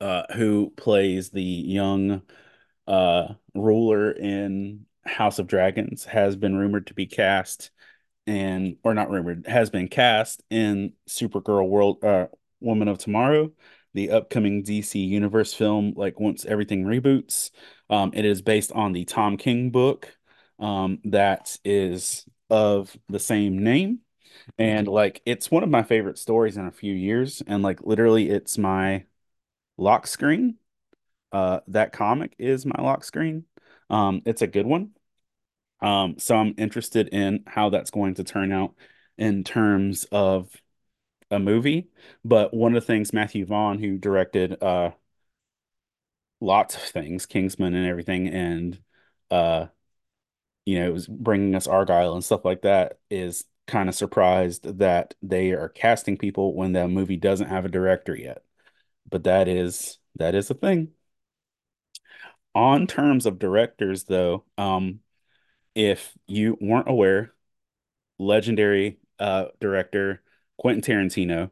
uh, 0.00 0.24
who 0.34 0.72
plays 0.76 1.30
the 1.30 1.42
young 1.42 2.22
uh, 2.86 3.34
ruler 3.54 4.10
in 4.10 4.86
House 5.04 5.38
of 5.38 5.46
Dragons, 5.46 6.04
has 6.04 6.36
been 6.36 6.56
rumored 6.56 6.88
to 6.88 6.94
be 6.94 7.06
cast 7.06 7.70
and 8.26 8.76
or 8.82 8.94
not 8.94 9.10
rumored 9.10 9.46
has 9.46 9.68
been 9.68 9.88
cast 9.88 10.42
in 10.48 10.94
Supergirl 11.08 11.68
World 11.68 12.02
uh, 12.02 12.28
Woman 12.60 12.88
of 12.88 12.98
Tomorrow 12.98 13.52
the 13.94 14.10
upcoming 14.10 14.62
DC 14.62 15.08
Universe 15.08 15.54
film, 15.54 15.94
like 15.96 16.20
once 16.20 16.44
everything 16.44 16.84
reboots. 16.84 17.50
Um, 17.88 18.10
it 18.12 18.24
is 18.24 18.42
based 18.42 18.72
on 18.72 18.92
the 18.92 19.04
Tom 19.04 19.36
King 19.36 19.70
book 19.70 20.14
um, 20.58 20.98
that 21.04 21.56
is 21.64 22.26
of 22.50 22.94
the 23.08 23.20
same 23.20 23.62
name. 23.62 24.00
And 24.58 24.88
like 24.88 25.22
it's 25.26 25.50
one 25.50 25.62
of 25.62 25.70
my 25.70 25.82
favorite 25.82 26.18
stories 26.18 26.56
in 26.56 26.66
a 26.66 26.72
few 26.72 26.94
years. 26.94 27.42
And 27.46 27.62
like 27.62 27.82
literally 27.82 28.30
it's 28.30 28.58
my 28.58 29.04
lock 29.78 30.06
screen. 30.06 30.56
Uh 31.32 31.60
that 31.68 31.92
comic 31.92 32.34
is 32.38 32.66
my 32.66 32.80
lock 32.82 33.04
screen. 33.04 33.44
Um, 33.90 34.22
it's 34.26 34.42
a 34.42 34.46
good 34.46 34.66
one. 34.66 34.92
Um, 35.80 36.18
so 36.18 36.36
I'm 36.36 36.54
interested 36.58 37.08
in 37.08 37.44
how 37.46 37.70
that's 37.70 37.90
going 37.90 38.14
to 38.16 38.24
turn 38.24 38.52
out 38.52 38.74
in 39.18 39.44
terms 39.44 40.06
of 40.12 40.50
a 41.30 41.38
movie. 41.40 41.88
But 42.24 42.54
one 42.54 42.76
of 42.76 42.82
the 42.82 42.86
things 42.86 43.12
Matthew 43.12 43.46
Vaughn, 43.46 43.78
who 43.80 43.98
directed 43.98 44.62
uh 44.62 44.92
lots 46.40 46.74
of 46.76 46.82
things, 46.82 47.26
Kingsman 47.26 47.74
and 47.74 47.86
everything, 47.86 48.28
and 48.28 48.78
uh, 49.30 49.66
you 50.64 50.78
know, 50.80 50.86
it 50.86 50.92
was 50.92 51.06
bringing 51.06 51.54
us 51.54 51.66
Argylle 51.66 52.14
and 52.14 52.24
stuff 52.24 52.44
like 52.44 52.62
that, 52.62 52.98
is 53.10 53.44
kind 53.66 53.88
of 53.88 53.94
surprised 53.94 54.78
that 54.78 55.14
they 55.22 55.52
are 55.52 55.68
casting 55.68 56.16
people 56.18 56.54
when 56.54 56.72
the 56.72 56.88
movie 56.88 57.16
doesn't 57.16 57.48
have 57.48 57.64
a 57.64 57.70
director 57.70 58.14
yet. 58.16 58.42
But 59.08 59.24
that 59.24 59.48
is 59.48 59.98
that 60.16 60.34
is 60.34 60.50
a 60.50 60.54
thing. 60.54 60.92
On 62.54 62.86
terms 62.86 63.26
of 63.26 63.38
directors, 63.38 64.04
though, 64.04 64.44
um, 64.56 65.00
if 65.74 66.12
you 66.26 66.56
weren't 66.60 66.88
aware, 66.88 67.34
legendary 68.18 68.98
uh 69.18 69.46
director 69.60 70.22
Quentin 70.56 70.82
Tarantino 70.82 71.50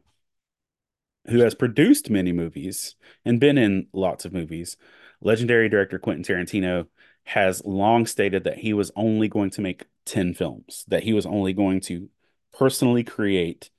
who 1.28 1.40
has 1.40 1.54
produced 1.54 2.10
many 2.10 2.32
movies 2.32 2.96
and 3.24 3.40
been 3.40 3.58
in 3.58 3.86
lots 3.92 4.24
of 4.24 4.32
movies, 4.32 4.76
legendary 5.20 5.68
director 5.68 5.98
Quentin 5.98 6.24
Tarantino 6.24 6.86
has 7.24 7.64
long 7.64 8.06
stated 8.06 8.44
that 8.44 8.58
he 8.58 8.72
was 8.72 8.90
only 8.96 9.28
going 9.28 9.50
to 9.50 9.60
make 9.60 9.86
10 10.04 10.34
films, 10.34 10.84
that 10.88 11.04
he 11.04 11.12
was 11.12 11.26
only 11.26 11.52
going 11.52 11.80
to 11.82 12.08
personally 12.52 13.04
create 13.04 13.70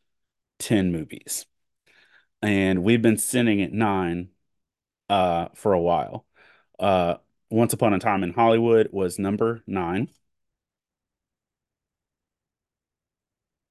10 0.59 0.91
movies. 0.91 1.45
And 2.41 2.83
we've 2.83 3.01
been 3.01 3.17
sitting 3.17 3.61
at 3.61 3.73
nine 3.73 4.29
uh, 5.09 5.49
for 5.55 5.73
a 5.73 5.81
while. 5.81 6.25
Uh, 6.79 7.15
Once 7.51 7.73
Upon 7.73 7.93
a 7.93 7.99
Time 7.99 8.23
in 8.23 8.33
Hollywood 8.33 8.89
was 8.91 9.19
number 9.19 9.63
nine. 9.67 10.09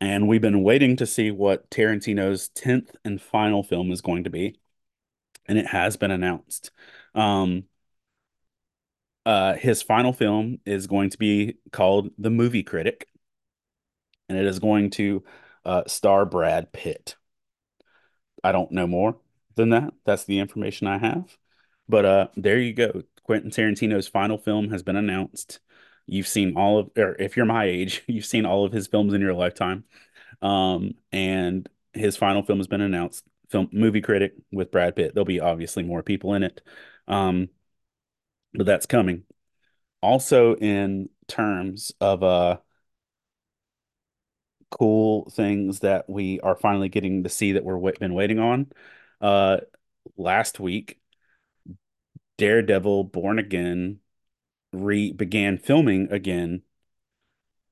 And 0.00 0.26
we've 0.28 0.40
been 0.40 0.62
waiting 0.62 0.96
to 0.96 1.06
see 1.06 1.30
what 1.30 1.70
Tarantino's 1.70 2.48
10th 2.50 2.96
and 3.04 3.20
final 3.22 3.62
film 3.62 3.92
is 3.92 4.00
going 4.00 4.24
to 4.24 4.30
be. 4.30 4.58
And 5.46 5.58
it 5.58 5.66
has 5.68 5.96
been 5.96 6.10
announced. 6.12 6.72
Um, 7.14 7.64
uh, 9.24 9.54
his 9.54 9.82
final 9.82 10.12
film 10.12 10.58
is 10.66 10.86
going 10.86 11.10
to 11.10 11.18
be 11.18 11.58
called 11.70 12.10
The 12.18 12.30
Movie 12.30 12.62
Critic, 12.62 13.08
and 14.28 14.38
it 14.38 14.46
is 14.46 14.58
going 14.58 14.90
to 14.90 15.22
uh, 15.64 15.82
star 15.86 16.26
Brad 16.26 16.72
Pitt. 16.72 17.16
I 18.42 18.52
don't 18.52 18.72
know 18.72 18.86
more 18.86 19.16
than 19.54 19.70
that. 19.70 19.92
That's 20.04 20.24
the 20.24 20.40
information 20.40 20.86
I 20.86 20.98
have. 20.98 21.36
But 21.88 22.04
uh, 22.04 22.28
there 22.36 22.58
you 22.58 22.72
go. 22.72 23.02
Quentin 23.24 23.50
Tarantino's 23.50 24.08
final 24.08 24.38
film 24.38 24.70
has 24.70 24.82
been 24.82 24.96
announced. 24.96 25.60
You've 26.06 26.26
seen 26.26 26.56
all 26.56 26.78
of, 26.78 26.90
or 26.96 27.14
if 27.20 27.36
you're 27.36 27.46
my 27.46 27.66
age, 27.66 28.02
you've 28.08 28.26
seen 28.26 28.46
all 28.46 28.64
of 28.64 28.72
his 28.72 28.86
films 28.86 29.14
in 29.14 29.20
your 29.20 29.34
lifetime. 29.34 29.84
Um, 30.40 30.94
and 31.12 31.68
his 31.92 32.16
final 32.16 32.42
film 32.42 32.58
has 32.58 32.66
been 32.66 32.80
announced. 32.80 33.24
Film 33.50 33.68
movie 33.72 34.00
critic 34.00 34.34
with 34.50 34.70
Brad 34.70 34.96
Pitt. 34.96 35.14
There'll 35.14 35.24
be 35.24 35.40
obviously 35.40 35.82
more 35.82 36.02
people 36.02 36.34
in 36.34 36.42
it. 36.42 36.62
Um, 37.06 37.50
but 38.54 38.66
that's 38.66 38.86
coming. 38.86 39.24
Also, 40.00 40.54
in 40.56 41.08
terms 41.28 41.92
of 42.00 42.22
uh 42.22 42.58
cool 44.72 45.30
things 45.30 45.80
that 45.80 46.08
we 46.08 46.40
are 46.40 46.56
finally 46.56 46.88
getting 46.88 47.22
to 47.22 47.28
see 47.28 47.52
that 47.52 47.64
we're 47.64 47.92
been 47.92 48.14
waiting 48.14 48.38
on. 48.38 48.66
Uh, 49.20 49.58
last 50.16 50.58
week, 50.58 50.98
Daredevil 52.38 53.04
Born 53.04 53.38
Again 53.38 54.00
re 54.72 55.12
began 55.12 55.58
filming 55.58 56.10
again, 56.10 56.62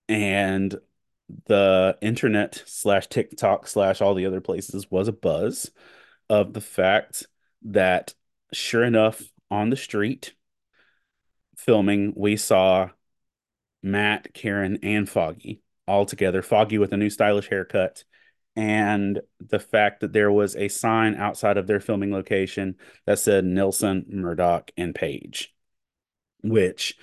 and 0.09 0.79
the 1.47 1.97
internet 2.03 2.63
slash 2.67 3.07
TikTok 3.07 3.67
slash 3.67 4.01
all 4.01 4.15
the 4.15 4.27
other 4.27 4.41
places 4.41 4.91
was 4.91 5.09
a 5.09 5.13
buzz 5.13 5.71
of 6.29 6.53
the 6.53 6.61
fact 6.61 7.27
that 7.63 8.15
sure 8.53 8.85
enough, 8.85 9.23
on 9.51 9.71
the 9.71 9.77
street 9.77 10.35
filming, 11.61 12.13
we 12.17 12.37
saw 12.37 12.91
Matt, 13.83 14.33
Karen, 14.35 14.79
and 14.83 15.09
Foggy 15.09 15.63
all 15.87 16.07
together. 16.07 16.43
Foggy 16.43 16.79
with 16.79 16.93
a 16.93 16.97
new 16.97 17.11
stylish 17.11 17.49
haircut. 17.49 18.05
And 18.57 19.21
the 19.39 19.61
fact 19.61 20.01
that 20.01 20.13
there 20.13 20.33
was 20.33 20.57
a 20.57 20.69
sign 20.69 21.15
outside 21.15 21.57
of 21.57 21.67
their 21.67 21.81
filming 21.81 22.13
location 22.13 22.77
that 23.07 23.19
said 23.19 23.45
Nelson, 23.45 24.07
Murdock, 24.09 24.71
and 24.77 24.95
Page, 24.95 25.55
which 26.43 26.97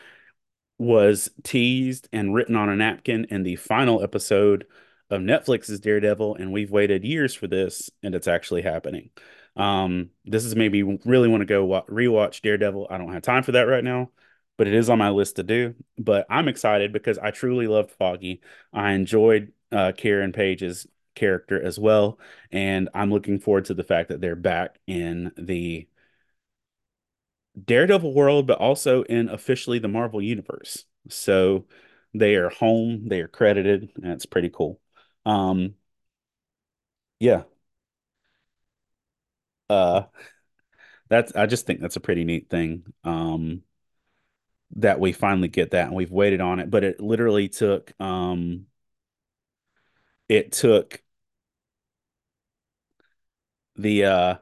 was 0.77 1.29
teased 1.43 2.07
and 2.11 2.33
written 2.33 2.55
on 2.55 2.69
a 2.69 2.75
napkin 2.75 3.25
in 3.29 3.43
the 3.43 3.55
final 3.55 4.03
episode 4.03 4.65
of 5.09 5.21
Netflix's 5.21 5.79
Daredevil. 5.79 6.35
And 6.35 6.51
we've 6.51 6.69
waited 6.69 7.05
years 7.05 7.33
for 7.33 7.47
this, 7.47 7.89
and 8.03 8.13
it's 8.13 8.27
actually 8.27 8.61
happening. 8.61 9.09
Um, 9.55 10.11
this 10.25 10.45
is 10.45 10.55
maybe 10.55 10.83
really 10.83 11.29
want 11.29 11.41
to 11.41 11.45
go 11.45 11.65
rewatch 11.89 12.41
Daredevil. 12.41 12.87
I 12.91 12.97
don't 12.97 13.13
have 13.13 13.23
time 13.23 13.43
for 13.43 13.53
that 13.53 13.63
right 13.63 13.83
now 13.83 14.11
but 14.57 14.67
it 14.67 14.73
is 14.73 14.89
on 14.89 14.97
my 14.97 15.09
list 15.09 15.37
to 15.37 15.43
do. 15.43 15.75
But 15.97 16.25
I'm 16.29 16.47
excited 16.47 16.91
because 16.93 17.17
I 17.17 17.31
truly 17.31 17.67
loved 17.67 17.91
Foggy. 17.91 18.41
I 18.73 18.91
enjoyed 18.93 19.53
uh, 19.71 19.91
Karen 19.97 20.31
Page's 20.33 20.87
character 21.15 21.61
as 21.61 21.79
well, 21.79 22.19
and 22.51 22.89
I'm 22.93 23.11
looking 23.11 23.39
forward 23.39 23.65
to 23.65 23.73
the 23.73 23.83
fact 23.83 24.09
that 24.09 24.21
they're 24.21 24.35
back 24.35 24.79
in 24.87 25.31
the 25.37 25.87
Daredevil 27.63 28.13
world, 28.13 28.45
but 28.47 28.59
also 28.59 29.03
in 29.03 29.29
officially 29.29 29.79
the 29.79 29.87
Marvel 29.87 30.21
universe. 30.21 30.85
So 31.09 31.65
they 32.13 32.35
are 32.35 32.49
home, 32.49 33.07
they 33.07 33.21
are 33.21 33.27
credited, 33.27 33.91
and 33.95 34.11
it's 34.13 34.25
pretty 34.25 34.49
cool. 34.49 34.79
Um, 35.25 35.75
yeah. 37.19 37.43
Uh, 39.69 40.03
that's 41.09 41.33
I 41.35 41.45
just 41.45 41.65
think 41.65 41.79
that's 41.81 41.95
a 41.95 41.99
pretty 42.01 42.23
neat 42.23 42.49
thing. 42.49 42.83
Um, 43.03 43.63
that 44.75 44.99
we 44.99 45.11
finally 45.13 45.47
get 45.47 45.71
that 45.71 45.87
and 45.87 45.95
we've 45.95 46.11
waited 46.11 46.41
on 46.41 46.59
it 46.59 46.69
but 46.69 46.83
it 46.83 46.99
literally 46.99 47.47
took 47.47 47.93
um 48.01 48.65
it 50.29 50.51
took 50.51 51.01
the 53.75 54.05
uh 54.05 54.35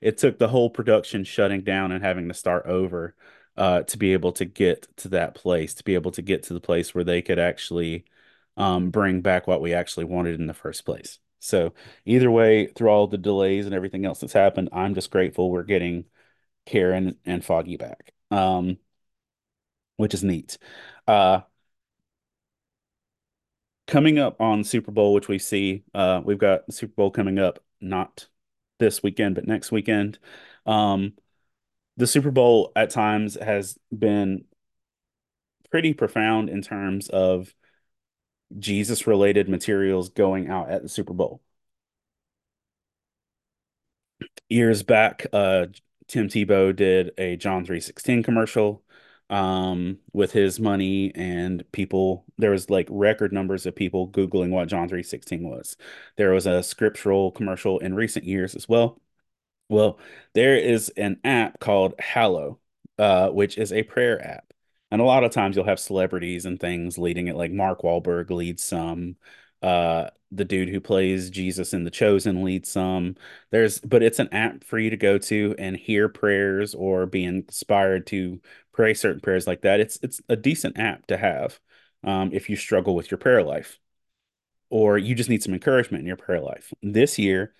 it 0.00 0.18
took 0.18 0.38
the 0.38 0.48
whole 0.48 0.70
production 0.70 1.24
shutting 1.24 1.62
down 1.62 1.92
and 1.92 2.04
having 2.04 2.28
to 2.28 2.34
start 2.34 2.66
over 2.66 3.14
uh 3.56 3.82
to 3.82 3.98
be 3.98 4.12
able 4.12 4.32
to 4.32 4.44
get 4.44 4.86
to 4.96 5.08
that 5.08 5.34
place 5.34 5.74
to 5.74 5.84
be 5.84 5.94
able 5.94 6.10
to 6.10 6.22
get 6.22 6.42
to 6.44 6.54
the 6.54 6.60
place 6.60 6.94
where 6.94 7.04
they 7.04 7.22
could 7.22 7.38
actually 7.38 8.04
um 8.56 8.90
bring 8.90 9.20
back 9.20 9.46
what 9.46 9.60
we 9.60 9.74
actually 9.74 10.04
wanted 10.04 10.38
in 10.40 10.46
the 10.46 10.54
first 10.54 10.84
place. 10.84 11.18
So 11.40 11.74
either 12.04 12.30
way 12.30 12.66
through 12.66 12.88
all 12.88 13.06
the 13.06 13.18
delays 13.18 13.66
and 13.66 13.74
everything 13.74 14.04
else 14.04 14.20
that's 14.20 14.32
happened 14.32 14.70
I'm 14.72 14.94
just 14.94 15.10
grateful 15.10 15.50
we're 15.50 15.62
getting 15.64 16.06
Karen 16.66 17.16
and 17.24 17.44
Foggy 17.44 17.76
back 17.76 18.12
um 18.30 18.78
which 19.96 20.14
is 20.14 20.24
neat. 20.24 20.58
Uh, 21.06 21.40
coming 23.86 24.18
up 24.18 24.40
on 24.40 24.64
Super 24.64 24.90
Bowl, 24.90 25.14
which 25.14 25.28
we 25.28 25.38
see, 25.38 25.84
uh, 25.94 26.20
we've 26.24 26.38
got 26.38 26.72
Super 26.72 26.92
Bowl 26.94 27.10
coming 27.10 27.38
up 27.38 27.60
not 27.80 28.28
this 28.78 29.02
weekend, 29.02 29.34
but 29.34 29.46
next 29.46 29.72
weekend. 29.72 30.18
Um, 30.66 31.14
the 31.96 32.06
Super 32.06 32.30
Bowl 32.30 32.72
at 32.76 32.90
times 32.90 33.36
has 33.36 33.78
been 33.96 34.44
pretty 35.70 35.92
profound 35.94 36.48
in 36.48 36.62
terms 36.62 37.08
of 37.08 37.54
Jesus 38.58 39.06
related 39.06 39.48
materials 39.48 40.08
going 40.10 40.48
out 40.48 40.70
at 40.70 40.82
the 40.82 40.88
Super 40.88 41.12
Bowl. 41.12 41.40
Years 44.48 44.82
back, 44.82 45.26
uh, 45.32 45.66
Tim 46.08 46.28
Tebow 46.28 46.74
did 46.74 47.12
a 47.18 47.36
John 47.36 47.64
316 47.64 48.22
commercial 48.22 48.82
um 49.30 49.98
with 50.14 50.32
his 50.32 50.58
money 50.58 51.12
and 51.14 51.62
people 51.72 52.24
there 52.38 52.50
was 52.50 52.70
like 52.70 52.86
record 52.90 53.30
numbers 53.30 53.66
of 53.66 53.76
people 53.76 54.08
googling 54.08 54.48
what 54.50 54.68
John 54.68 54.88
316 54.88 55.48
was. 55.48 55.76
There 56.16 56.32
was 56.32 56.46
a 56.46 56.62
scriptural 56.62 57.30
commercial 57.32 57.78
in 57.78 57.94
recent 57.94 58.24
years 58.24 58.54
as 58.54 58.68
well. 58.68 59.00
Well, 59.68 59.98
there 60.34 60.56
is 60.56 60.88
an 60.90 61.20
app 61.24 61.60
called 61.60 61.94
Hallow, 61.98 62.60
uh, 62.98 63.30
which 63.30 63.58
is 63.58 63.72
a 63.72 63.82
prayer 63.82 64.24
app. 64.24 64.52
And 64.90 65.00
a 65.02 65.04
lot 65.04 65.24
of 65.24 65.32
times 65.32 65.56
you'll 65.56 65.66
have 65.66 65.80
celebrities 65.80 66.46
and 66.46 66.58
things 66.58 66.96
leading 66.98 67.26
it, 67.28 67.36
like 67.36 67.52
Mark 67.52 67.82
Wahlberg 67.82 68.30
leads 68.30 68.62
some. 68.62 69.16
Uh, 69.62 70.08
the 70.30 70.44
dude 70.44 70.68
who 70.68 70.80
plays 70.80 71.30
Jesus 71.30 71.72
in 71.72 71.84
The 71.84 71.90
Chosen 71.90 72.44
leads 72.44 72.70
some. 72.70 73.16
There's, 73.50 73.80
but 73.80 74.02
it's 74.02 74.18
an 74.18 74.28
app 74.32 74.64
for 74.64 74.78
you 74.78 74.90
to 74.90 74.96
go 74.96 75.18
to 75.18 75.54
and 75.58 75.76
hear 75.76 76.08
prayers 76.08 76.74
or 76.74 77.06
be 77.06 77.24
inspired 77.24 78.06
to 78.08 78.40
pray 78.72 78.94
certain 78.94 79.20
prayers 79.20 79.46
like 79.46 79.62
that. 79.62 79.80
It's 79.80 79.98
it's 80.02 80.20
a 80.28 80.36
decent 80.36 80.78
app 80.78 81.06
to 81.08 81.16
have. 81.16 81.58
um, 82.04 82.30
if 82.32 82.48
you 82.50 82.56
struggle 82.56 82.94
with 82.94 83.10
your 83.10 83.18
prayer 83.18 83.42
life 83.42 83.78
or 84.70 84.98
you 84.98 85.14
just 85.14 85.30
need 85.30 85.42
some 85.42 85.54
encouragement 85.54 86.00
in 86.02 86.06
your 86.06 86.16
prayer 86.16 86.40
life. 86.40 86.72
This 86.82 87.18
year, 87.18 87.54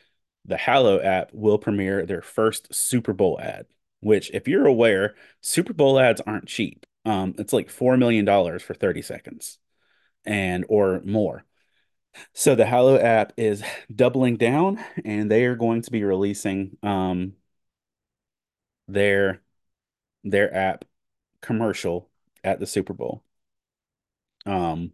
the 0.45 0.57
Hallow 0.57 1.01
app 1.01 1.31
will 1.33 1.59
premiere 1.59 2.07
their 2.07 2.23
first 2.23 2.75
Super 2.75 3.13
Bowl 3.13 3.39
ad, 3.41 3.67
which, 4.01 4.31
if 4.33 4.49
you're 4.49 4.67
aware, 4.67 5.15
Super 5.41 5.73
Bowl 5.73 5.99
ads 5.99 6.21
aren't 6.23 6.47
cheap. 6.49 6.87
Um, 7.05 7.35
it's 7.39 7.53
like 7.53 7.71
$4 7.71 7.97
million 7.99 8.27
for 8.59 8.75
30 8.75 9.03
seconds 9.03 9.59
and 10.27 10.65
or 10.69 11.01
more. 11.05 11.45
So 12.33 12.55
the 12.55 12.67
Hallow 12.67 12.99
app 12.99 13.33
is 13.37 13.63
doubling 13.95 14.37
down 14.37 14.83
and 15.05 15.31
they 15.31 15.45
are 15.45 15.57
going 15.57 15.83
to 15.83 15.91
be 15.91 16.05
releasing 16.05 16.77
um, 16.83 17.35
their 18.87 19.43
their 20.25 20.55
app 20.55 20.85
commercial 21.41 22.09
at 22.45 22.61
the 22.61 22.67
Super 22.67 22.93
Bowl. 22.93 23.23
Um, 24.47 24.93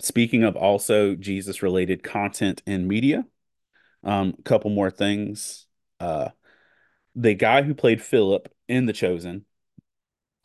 speaking 0.00 0.44
of 0.44 0.56
also 0.56 1.14
Jesus 1.14 1.62
related 1.62 2.02
content 2.02 2.62
and 2.66 2.86
media, 2.86 3.26
um, 4.04 4.34
a 4.38 4.42
couple 4.42 4.70
more 4.70 4.90
things. 4.90 5.66
Uh, 5.98 6.30
the 7.14 7.34
guy 7.34 7.62
who 7.62 7.74
played 7.74 8.02
Philip 8.02 8.52
in 8.68 8.86
The 8.86 8.92
Chosen, 8.92 9.45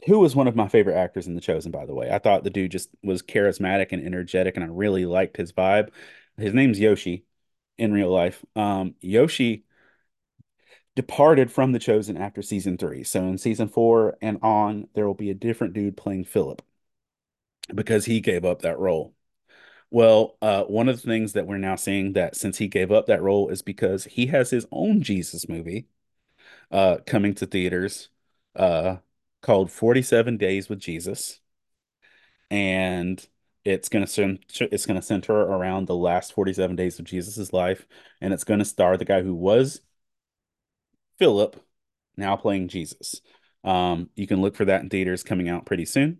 who 0.05 0.19
was 0.19 0.35
one 0.35 0.47
of 0.47 0.55
my 0.55 0.67
favorite 0.67 0.97
actors 0.97 1.27
in 1.27 1.35
The 1.35 1.41
Chosen, 1.41 1.71
by 1.71 1.85
the 1.85 1.93
way. 1.93 2.09
I 2.11 2.19
thought 2.19 2.43
the 2.43 2.49
dude 2.49 2.71
just 2.71 2.89
was 3.03 3.21
charismatic 3.21 3.91
and 3.91 4.05
energetic, 4.05 4.55
and 4.55 4.63
I 4.63 4.67
really 4.67 5.05
liked 5.05 5.37
his 5.37 5.53
vibe. 5.53 5.89
His 6.37 6.53
name's 6.53 6.79
Yoshi 6.79 7.25
in 7.77 7.93
real 7.93 8.09
life. 8.09 8.43
Um, 8.55 8.95
Yoshi 9.01 9.65
departed 10.95 11.51
from 11.51 11.71
The 11.71 11.79
Chosen 11.79 12.17
after 12.17 12.41
season 12.41 12.77
three. 12.77 13.03
So 13.03 13.25
in 13.27 13.37
season 13.37 13.67
four 13.67 14.17
and 14.21 14.39
on, 14.41 14.87
there 14.93 15.07
will 15.07 15.13
be 15.13 15.29
a 15.29 15.35
different 15.35 15.73
dude 15.73 15.97
playing 15.97 16.25
Philip 16.25 16.61
because 17.73 18.05
he 18.05 18.19
gave 18.19 18.43
up 18.45 18.61
that 18.61 18.79
role. 18.79 19.13
Well, 19.89 20.37
uh, 20.41 20.63
one 20.63 20.89
of 20.89 21.01
the 21.01 21.07
things 21.07 21.33
that 21.33 21.47
we're 21.47 21.57
now 21.57 21.75
seeing 21.75 22.13
that 22.13 22.35
since 22.35 22.57
he 22.57 22.67
gave 22.67 22.91
up 22.91 23.07
that 23.07 23.21
role 23.21 23.49
is 23.49 23.61
because 23.61 24.05
he 24.05 24.27
has 24.27 24.49
his 24.49 24.65
own 24.71 25.01
Jesus 25.01 25.49
movie 25.49 25.87
uh, 26.71 26.97
coming 27.05 27.33
to 27.35 27.45
theaters 27.45 28.09
uh, 28.55 28.97
called 29.41 29.71
47 29.71 30.37
Days 30.37 30.69
with 30.69 30.79
Jesus. 30.79 31.39
And 32.49 33.25
it's 33.63 33.89
going 33.89 34.05
to 34.05 34.37
it's 34.71 34.85
going 34.85 34.99
to 34.99 35.05
center 35.05 35.33
around 35.33 35.87
the 35.87 35.95
last 35.95 36.33
47 36.33 36.75
days 36.75 36.99
of 36.99 37.05
Jesus's 37.05 37.53
life 37.53 37.85
and 38.19 38.33
it's 38.33 38.43
going 38.43 38.59
to 38.59 38.65
star 38.65 38.97
the 38.97 39.05
guy 39.05 39.21
who 39.21 39.35
was 39.35 39.81
Philip 41.19 41.63
now 42.17 42.35
playing 42.35 42.67
Jesus. 42.69 43.21
Um, 43.63 44.09
you 44.15 44.25
can 44.25 44.41
look 44.41 44.55
for 44.55 44.65
that 44.65 44.81
in 44.81 44.89
theaters 44.89 45.23
coming 45.23 45.47
out 45.47 45.65
pretty 45.65 45.85
soon. 45.85 46.19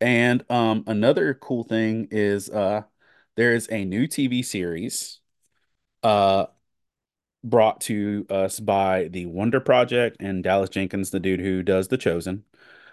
And 0.00 0.44
um, 0.50 0.84
another 0.86 1.34
cool 1.34 1.64
thing 1.64 2.08
is 2.10 2.48
uh, 2.48 2.82
there 3.36 3.54
is 3.54 3.68
a 3.70 3.84
new 3.84 4.08
TV 4.08 4.44
series 4.44 5.20
uh, 6.02 6.46
brought 7.44 7.82
to 7.82 8.26
us 8.30 8.58
by 8.58 9.08
the 9.08 9.26
Wonder 9.26 9.60
Project 9.60 10.16
and 10.18 10.42
Dallas 10.42 10.70
Jenkins, 10.70 11.10
the 11.10 11.20
dude 11.20 11.40
who 11.40 11.62
does 11.62 11.88
The 11.88 11.98
Chosen, 11.98 12.44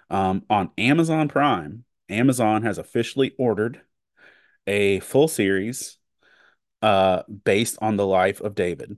um, 0.10 0.44
on 0.50 0.72
Amazon 0.78 1.30
Prime. 1.30 1.86
Amazon 2.10 2.64
has 2.64 2.78
officially 2.78 3.34
ordered 3.38 3.82
a 4.68 5.00
full 5.00 5.30
series 5.30 5.98
uh, 6.82 7.24
based 7.46 7.78
on 7.82 7.96
the 7.96 8.06
life 8.06 8.42
of 8.42 8.54
David, 8.54 8.98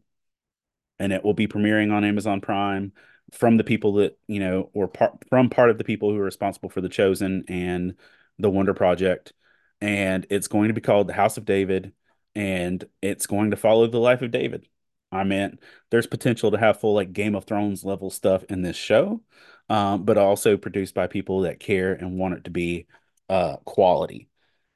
and 1.00 1.13
it 1.13 1.24
will 1.24 1.36
be 1.36 1.48
premiering 1.48 1.94
on 1.94 2.04
Amazon 2.04 2.42
Prime 2.42 2.92
from 3.32 3.58
the 3.58 3.63
people 3.63 3.94
that 3.94 4.18
you 4.28 4.39
know, 4.39 4.72
or 4.74 4.88
part 4.88 5.24
from 5.30 5.50
part 5.50 5.70
of 5.70 5.78
the 5.78 5.84
people 5.84 6.10
who 6.10 6.18
are 6.18 6.24
responsible 6.24 6.70
for 6.70 6.82
The 6.82 6.89
Chosen 6.89 7.44
and 7.48 7.96
the 8.39 8.50
Wonder 8.50 8.74
Project, 8.74 9.34
and 9.82 10.26
it's 10.30 10.48
going 10.48 10.70
to 10.70 10.74
be 10.74 10.82
called 10.82 11.08
The 11.08 11.13
House 11.13 11.38
of 11.38 11.46
David, 11.46 11.94
and 12.36 12.84
it's 13.02 13.28
going 13.28 13.52
to 13.52 13.58
follow 13.58 13.86
the 13.88 14.00
life 14.00 14.24
of 14.24 14.32
David. 14.32 14.68
I 15.13 15.23
mean, 15.23 15.60
there's 15.89 16.08
potential 16.08 16.52
to 16.52 16.58
have 16.58 16.80
full 16.80 16.93
like 16.95 17.13
Game 17.13 17.36
of 17.36 17.45
Thrones 17.45 17.84
level 17.84 18.10
stuff 18.10 18.43
in 18.49 18.62
this 18.62 18.76
show, 18.76 19.21
um, 19.69 20.04
but 20.06 20.17
also 20.17 20.58
produced 20.58 20.93
by 20.95 21.08
people 21.08 21.41
that 21.41 21.60
care 21.60 21.93
and 21.93 22.17
want 22.17 22.36
it 22.36 22.43
to 22.45 22.52
be 22.52 22.88
uh, 23.30 23.58
quality. 23.65 24.30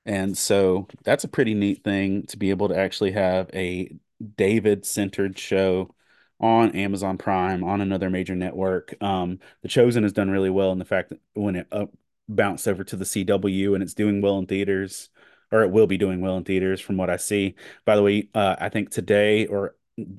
And 0.06 0.38
so 0.38 0.88
that's 1.04 1.26
a 1.26 1.28
pretty 1.28 1.54
neat 1.54 1.84
thing 1.84 2.23
to 2.28 2.38
be 2.38 2.50
able 2.52 2.69
to 2.69 2.78
actually 2.78 3.12
have 3.12 3.50
a 3.54 3.91
David 4.38 4.86
centered 4.86 5.38
show 5.38 5.93
on 6.39 6.76
Amazon 6.76 7.17
Prime 7.17 7.63
on 7.63 7.82
another 7.82 8.10
major 8.10 8.36
network. 8.36 8.95
Um, 9.02 9.39
The 9.63 9.67
Chosen 9.67 10.04
has 10.04 10.13
done 10.13 10.30
really 10.30 10.50
well 10.50 10.71
in 10.71 10.80
the 10.80 10.86
fact 10.86 11.10
that 11.10 11.19
when 11.34 11.56
it 11.56 11.67
up, 11.71 11.91
bounced 12.30 12.67
over 12.67 12.84
to 12.84 12.95
the 12.95 13.06
CW 13.06 13.73
and 13.73 13.82
it's 13.84 13.93
doing 13.93 14.21
well 14.21 14.38
in 14.38 14.45
theaters, 14.47 15.10
or 15.52 15.63
it 15.63 15.71
will 15.71 15.88
be 15.88 15.97
doing 15.97 16.21
well 16.21 16.38
in 16.38 16.43
theaters 16.43 16.82
from 16.82 16.97
what 16.97 17.10
I 17.10 17.17
see. 17.17 17.56
By 17.86 17.95
the 17.95 18.04
way, 18.04 18.30
uh, 18.36 18.56
I 18.60 18.69
think 18.69 18.89
today 18.89 19.45
or 19.47 19.76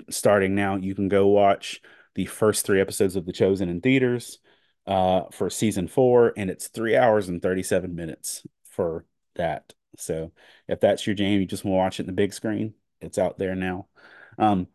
starting 0.09 0.55
now, 0.55 0.75
you 0.75 0.95
can 0.95 1.07
go 1.07 1.27
watch 1.27 1.81
the 2.15 2.25
first 2.25 2.65
three 2.65 2.81
episodes 2.81 3.15
of 3.15 3.25
The 3.25 3.33
Chosen 3.33 3.69
in 3.69 3.81
theaters 3.81 4.39
uh, 4.87 5.23
for 5.31 5.49
season 5.49 5.87
four, 5.87 6.33
and 6.35 6.49
it's 6.49 6.67
three 6.67 6.95
hours 6.95 7.29
and 7.29 7.41
37 7.41 7.95
minutes 7.95 8.45
for 8.63 9.05
that. 9.35 9.73
So 9.97 10.31
if 10.67 10.79
that's 10.79 11.05
your 11.05 11.15
jam, 11.15 11.39
you 11.39 11.45
just 11.45 11.63
want 11.63 11.73
to 11.73 11.77
watch 11.77 11.99
it 11.99 12.03
in 12.03 12.07
the 12.07 12.13
big 12.13 12.33
screen, 12.33 12.73
it's 13.01 13.17
out 13.17 13.37
there 13.37 13.55
now. 13.55 13.87
Um, 14.37 14.67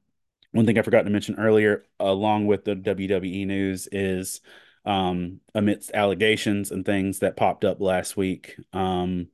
one 0.53 0.67
thing 0.67 0.79
I 0.79 0.83
forgot 0.83 1.03
to 1.03 1.11
mention 1.11 1.37
earlier, 1.38 1.85
along 1.99 2.47
with 2.47 2.64
the 2.64 2.77
WWE 2.77 3.47
news, 3.47 3.88
is 3.90 4.40
um, 4.85 5.40
amidst 5.55 5.90
allegations 5.93 6.71
and 6.71 6.85
things 6.85 7.21
that 7.21 7.37
popped 7.37 7.64
up 7.64 7.81
last 7.81 8.17
week, 8.17 8.57
um, 8.73 9.29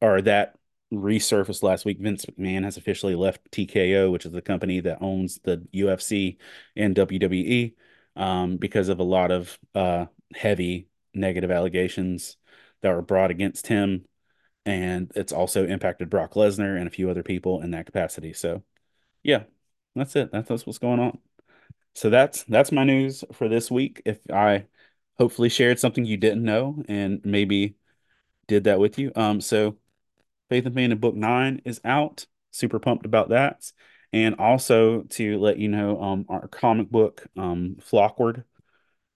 or 0.00 0.22
that 0.22 0.54
resurfaced 0.92 1.62
last 1.62 1.84
week, 1.84 1.98
Vince 2.00 2.26
McMahon 2.26 2.64
has 2.64 2.76
officially 2.76 3.14
left 3.14 3.50
TKO, 3.50 4.10
which 4.10 4.26
is 4.26 4.32
the 4.32 4.42
company 4.42 4.80
that 4.80 5.02
owns 5.02 5.38
the 5.42 5.66
UFC 5.74 6.38
and 6.76 6.94
WWE, 6.96 7.74
um, 8.16 8.56
because 8.56 8.88
of 8.88 8.98
a 8.98 9.04
lot 9.04 9.30
of 9.30 9.58
uh, 9.74 10.06
heavy 10.34 10.88
negative 11.14 11.50
allegations 11.50 12.36
that 12.82 12.94
were 12.94 13.02
brought 13.02 13.30
against 13.30 13.66
him. 13.66 14.04
And 14.64 15.10
it's 15.14 15.32
also 15.32 15.66
impacted 15.66 16.10
Brock 16.10 16.34
Lesnar 16.34 16.76
and 16.76 16.86
a 16.86 16.90
few 16.90 17.10
other 17.10 17.22
people 17.22 17.62
in 17.62 17.70
that 17.72 17.86
capacity. 17.86 18.32
So, 18.32 18.62
yeah, 19.22 19.44
that's 19.94 20.14
it. 20.16 20.30
That's, 20.30 20.48
that's 20.48 20.66
what's 20.66 20.78
going 20.78 21.00
on. 21.00 21.18
So 21.94 22.10
that's 22.10 22.44
that's 22.44 22.70
my 22.70 22.84
news 22.84 23.24
for 23.32 23.48
this 23.48 23.70
week. 23.70 24.02
If 24.04 24.18
I 24.32 24.66
hopefully 25.18 25.48
shared 25.48 25.80
something 25.80 26.04
you 26.04 26.16
didn't 26.16 26.44
know 26.44 26.82
and 26.88 27.20
maybe 27.24 27.74
did 28.46 28.64
that 28.64 28.78
with 28.78 28.98
you. 28.98 29.10
Um, 29.16 29.40
so 29.40 29.76
Faith 30.48 30.66
and 30.66 30.74
Fandom 30.74 31.00
Book 31.00 31.14
Nine 31.14 31.60
is 31.64 31.80
out. 31.84 32.26
Super 32.50 32.78
pumped 32.78 33.06
about 33.06 33.30
that. 33.30 33.70
And 34.12 34.36
also 34.38 35.02
to 35.02 35.38
let 35.38 35.58
you 35.58 35.68
know, 35.68 36.00
um, 36.00 36.26
our 36.28 36.48
comic 36.48 36.90
book, 36.90 37.26
um, 37.36 37.76
Flockward, 37.80 38.44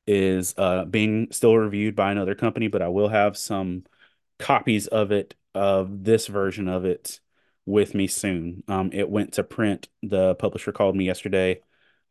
is 0.06 0.54
uh 0.58 0.84
being 0.84 1.28
still 1.30 1.56
reviewed 1.56 1.94
by 1.94 2.10
another 2.10 2.34
company, 2.34 2.66
but 2.68 2.82
I 2.82 2.88
will 2.88 3.08
have 3.08 3.36
some 3.36 3.84
copies 4.38 4.88
of 4.88 5.12
it, 5.12 5.34
of 5.54 6.04
this 6.04 6.26
version 6.26 6.68
of 6.68 6.84
it, 6.84 7.20
with 7.66 7.94
me 7.94 8.06
soon. 8.06 8.64
Um, 8.68 8.90
it 8.92 9.08
went 9.08 9.34
to 9.34 9.44
print. 9.44 9.88
The 10.02 10.34
publisher 10.34 10.72
called 10.72 10.96
me 10.96 11.04
yesterday. 11.06 11.62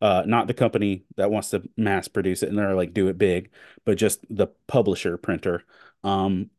Uh, 0.01 0.23
not 0.25 0.47
the 0.47 0.53
company 0.53 1.03
that 1.17 1.29
wants 1.29 1.51
to 1.51 1.62
mass 1.77 2.07
produce 2.07 2.41
it 2.41 2.49
and 2.49 2.57
they're 2.57 2.73
like 2.73 2.93
do 2.93 3.07
it 3.07 3.17
big, 3.19 3.51
but 3.86 3.97
just 3.97 4.25
the 4.36 4.47
publisher 4.67 5.17
printer. 5.17 5.63
Um, 6.03 6.49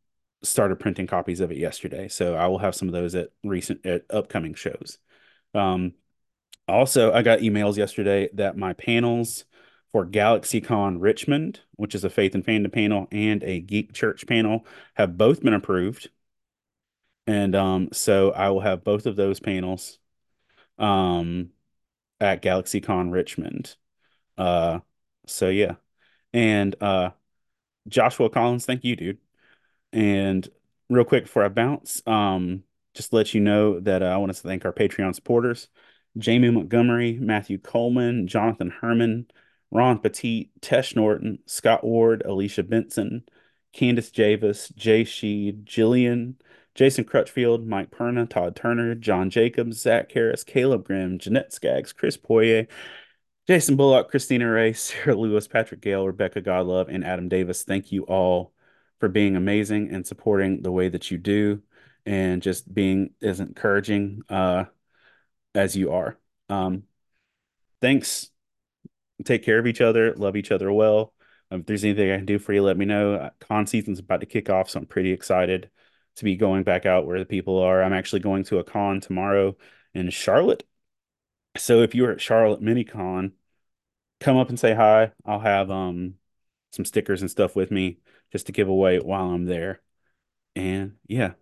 started 0.42 0.80
printing 0.80 1.06
copies 1.06 1.40
of 1.40 1.52
it 1.52 1.58
yesterday. 1.58 2.08
So 2.08 2.34
I 2.34 2.46
will 2.48 2.58
have 2.58 2.74
some 2.74 2.88
of 2.88 2.94
those 2.94 3.14
at 3.14 3.30
recent 3.44 3.84
at 3.86 4.04
upcoming 4.10 4.54
shows. 4.54 4.98
Um, 5.54 5.94
also, 6.68 7.12
I 7.12 7.22
got 7.22 7.40
emails 7.40 7.76
yesterday 7.76 8.28
that 8.34 8.56
my 8.56 8.72
panels 8.72 9.44
for 9.92 10.06
GalaxyCon 10.06 10.96
Richmond, 11.00 11.60
which 11.76 11.94
is 11.94 12.04
a 12.04 12.10
Faith 12.10 12.34
and 12.34 12.44
Fandom 12.44 12.72
panel, 12.72 13.08
and 13.12 13.42
a 13.44 13.60
Geek 13.60 13.92
Church 13.92 14.26
panel, 14.26 14.66
have 14.94 15.18
both 15.18 15.42
been 15.42 15.54
approved. 15.54 16.08
And 17.26 17.54
um, 17.54 17.88
so 17.92 18.30
I 18.32 18.50
will 18.50 18.60
have 18.60 18.84
both 18.84 19.06
of 19.06 19.16
those 19.16 19.38
panels 19.38 19.98
um, 20.78 21.50
at 22.20 22.42
GalaxyCon 22.42 23.12
Richmond. 23.12 23.76
Uh, 24.38 24.80
so 25.26 25.48
yeah. 25.48 25.74
And 26.32 26.74
uh, 26.80 27.10
Joshua 27.88 28.30
Collins, 28.30 28.64
thank 28.66 28.84
you, 28.84 28.96
dude. 28.96 29.18
And 29.92 30.48
real 30.88 31.04
quick 31.04 31.24
before 31.24 31.44
I 31.44 31.48
bounce, 31.48 32.02
um, 32.06 32.62
just 32.94 33.12
let 33.12 33.34
you 33.34 33.40
know 33.40 33.80
that 33.80 34.02
uh, 34.02 34.06
I 34.06 34.16
want 34.16 34.34
to 34.34 34.40
thank 34.40 34.64
our 34.64 34.72
Patreon 34.72 35.14
supporters 35.14 35.68
Jamie 36.18 36.50
Montgomery, 36.50 37.18
Matthew 37.20 37.58
Coleman, 37.58 38.26
Jonathan 38.26 38.70
Herman, 38.70 39.26
Ron 39.70 39.98
Petit, 39.98 40.50
Tesh 40.60 40.94
Norton, 40.94 41.38
Scott 41.46 41.84
Ward, 41.84 42.22
Alicia 42.26 42.62
Benson, 42.62 43.22
Candace 43.72 44.10
Javis, 44.10 44.68
Jay 44.76 45.04
Sheed, 45.04 45.64
Jillian, 45.64 46.34
Jason 46.74 47.04
Crutchfield, 47.04 47.66
Mike 47.66 47.90
Perna, 47.90 48.28
Todd 48.28 48.56
Turner, 48.56 48.94
John 48.94 49.30
Jacobs, 49.30 49.80
Zach 49.80 50.12
Harris, 50.12 50.44
Caleb 50.44 50.84
Grimm, 50.84 51.18
Jeanette 51.18 51.52
Skaggs, 51.52 51.92
Chris 51.92 52.16
Poirier, 52.18 52.66
Jason 53.46 53.76
Bullock, 53.76 54.10
Christina 54.10 54.50
Ray, 54.50 54.72
Sarah 54.74 55.14
Lewis, 55.14 55.48
Patrick 55.48 55.80
Gale, 55.80 56.06
Rebecca 56.06 56.42
Godlove, 56.42 56.94
and 56.94 57.04
Adam 57.04 57.28
Davis. 57.28 57.62
Thank 57.62 57.92
you 57.92 58.02
all 58.04 58.52
for 59.02 59.08
being 59.08 59.34
amazing 59.34 59.92
and 59.92 60.06
supporting 60.06 60.62
the 60.62 60.70
way 60.70 60.88
that 60.88 61.10
you 61.10 61.18
do 61.18 61.60
and 62.06 62.40
just 62.40 62.72
being 62.72 63.10
as 63.20 63.40
encouraging 63.40 64.22
uh, 64.28 64.64
as 65.56 65.76
you 65.76 65.90
are. 65.90 66.16
Um, 66.48 66.84
thanks. 67.80 68.30
Take 69.24 69.42
care 69.42 69.58
of 69.58 69.66
each 69.66 69.80
other, 69.80 70.14
love 70.14 70.36
each 70.36 70.52
other 70.52 70.72
well. 70.72 71.14
Um, 71.50 71.62
if 71.62 71.66
there's 71.66 71.82
anything 71.82 72.12
I 72.12 72.16
can 72.18 72.26
do 72.26 72.38
for 72.38 72.52
you, 72.52 72.62
let 72.62 72.76
me 72.76 72.84
know. 72.84 73.14
Uh, 73.14 73.30
Con 73.40 73.66
season's 73.66 73.98
about 73.98 74.20
to 74.20 74.26
kick 74.26 74.48
off, 74.48 74.70
so 74.70 74.78
I'm 74.78 74.86
pretty 74.86 75.10
excited 75.10 75.68
to 76.14 76.24
be 76.24 76.36
going 76.36 76.62
back 76.62 76.86
out 76.86 77.04
where 77.04 77.18
the 77.18 77.26
people 77.26 77.58
are. 77.58 77.82
I'm 77.82 77.92
actually 77.92 78.20
going 78.20 78.44
to 78.44 78.60
a 78.60 78.64
con 78.64 79.00
tomorrow 79.00 79.56
in 79.94 80.10
Charlotte. 80.10 80.62
So 81.56 81.82
if 81.82 81.96
you're 81.96 82.12
at 82.12 82.20
Charlotte 82.20 82.62
MiniCon, 82.62 83.32
come 84.20 84.36
up 84.36 84.48
and 84.48 84.60
say 84.60 84.74
hi. 84.74 85.10
I'll 85.26 85.40
have 85.40 85.72
um 85.72 86.14
some 86.70 86.84
stickers 86.84 87.20
and 87.20 87.30
stuff 87.30 87.56
with 87.56 87.72
me 87.72 87.98
just 88.32 88.46
to 88.46 88.52
give 88.52 88.68
away 88.68 88.98
while 88.98 89.30
I'm 89.30 89.44
there. 89.44 89.80
And 90.56 90.96
yeah, 91.06 91.32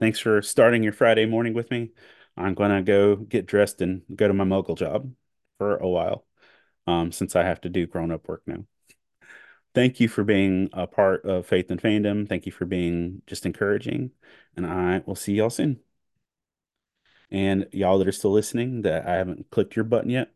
thanks 0.00 0.18
for 0.18 0.40
starting 0.42 0.82
your 0.82 0.92
Friday 0.92 1.26
morning 1.26 1.54
with 1.54 1.70
me. 1.70 1.90
I'm 2.36 2.54
gonna 2.54 2.82
go 2.82 3.16
get 3.16 3.46
dressed 3.46 3.82
and 3.82 4.02
go 4.14 4.28
to 4.28 4.34
my 4.34 4.44
mogul 4.44 4.76
job 4.76 5.12
for 5.58 5.76
a 5.76 5.88
while, 5.88 6.24
um, 6.86 7.12
since 7.12 7.36
I 7.36 7.42
have 7.42 7.60
to 7.62 7.68
do 7.68 7.86
grown-up 7.86 8.26
work 8.28 8.42
now. 8.46 8.64
Thank 9.74 10.00
you 10.00 10.08
for 10.08 10.24
being 10.24 10.68
a 10.72 10.86
part 10.86 11.24
of 11.24 11.46
Faith 11.46 11.70
and 11.70 11.80
Fandom. 11.80 12.28
Thank 12.28 12.46
you 12.46 12.52
for 12.52 12.64
being 12.64 13.22
just 13.26 13.46
encouraging, 13.46 14.10
and 14.56 14.66
I 14.66 15.02
will 15.06 15.14
see 15.14 15.34
y'all 15.34 15.50
soon. 15.50 15.80
And 17.30 17.68
y'all 17.70 17.98
that 17.98 18.08
are 18.08 18.12
still 18.12 18.32
listening, 18.32 18.82
that 18.82 19.06
I 19.06 19.14
haven't 19.14 19.50
clicked 19.50 19.76
your 19.76 19.84
button 19.84 20.10
yet, 20.10 20.32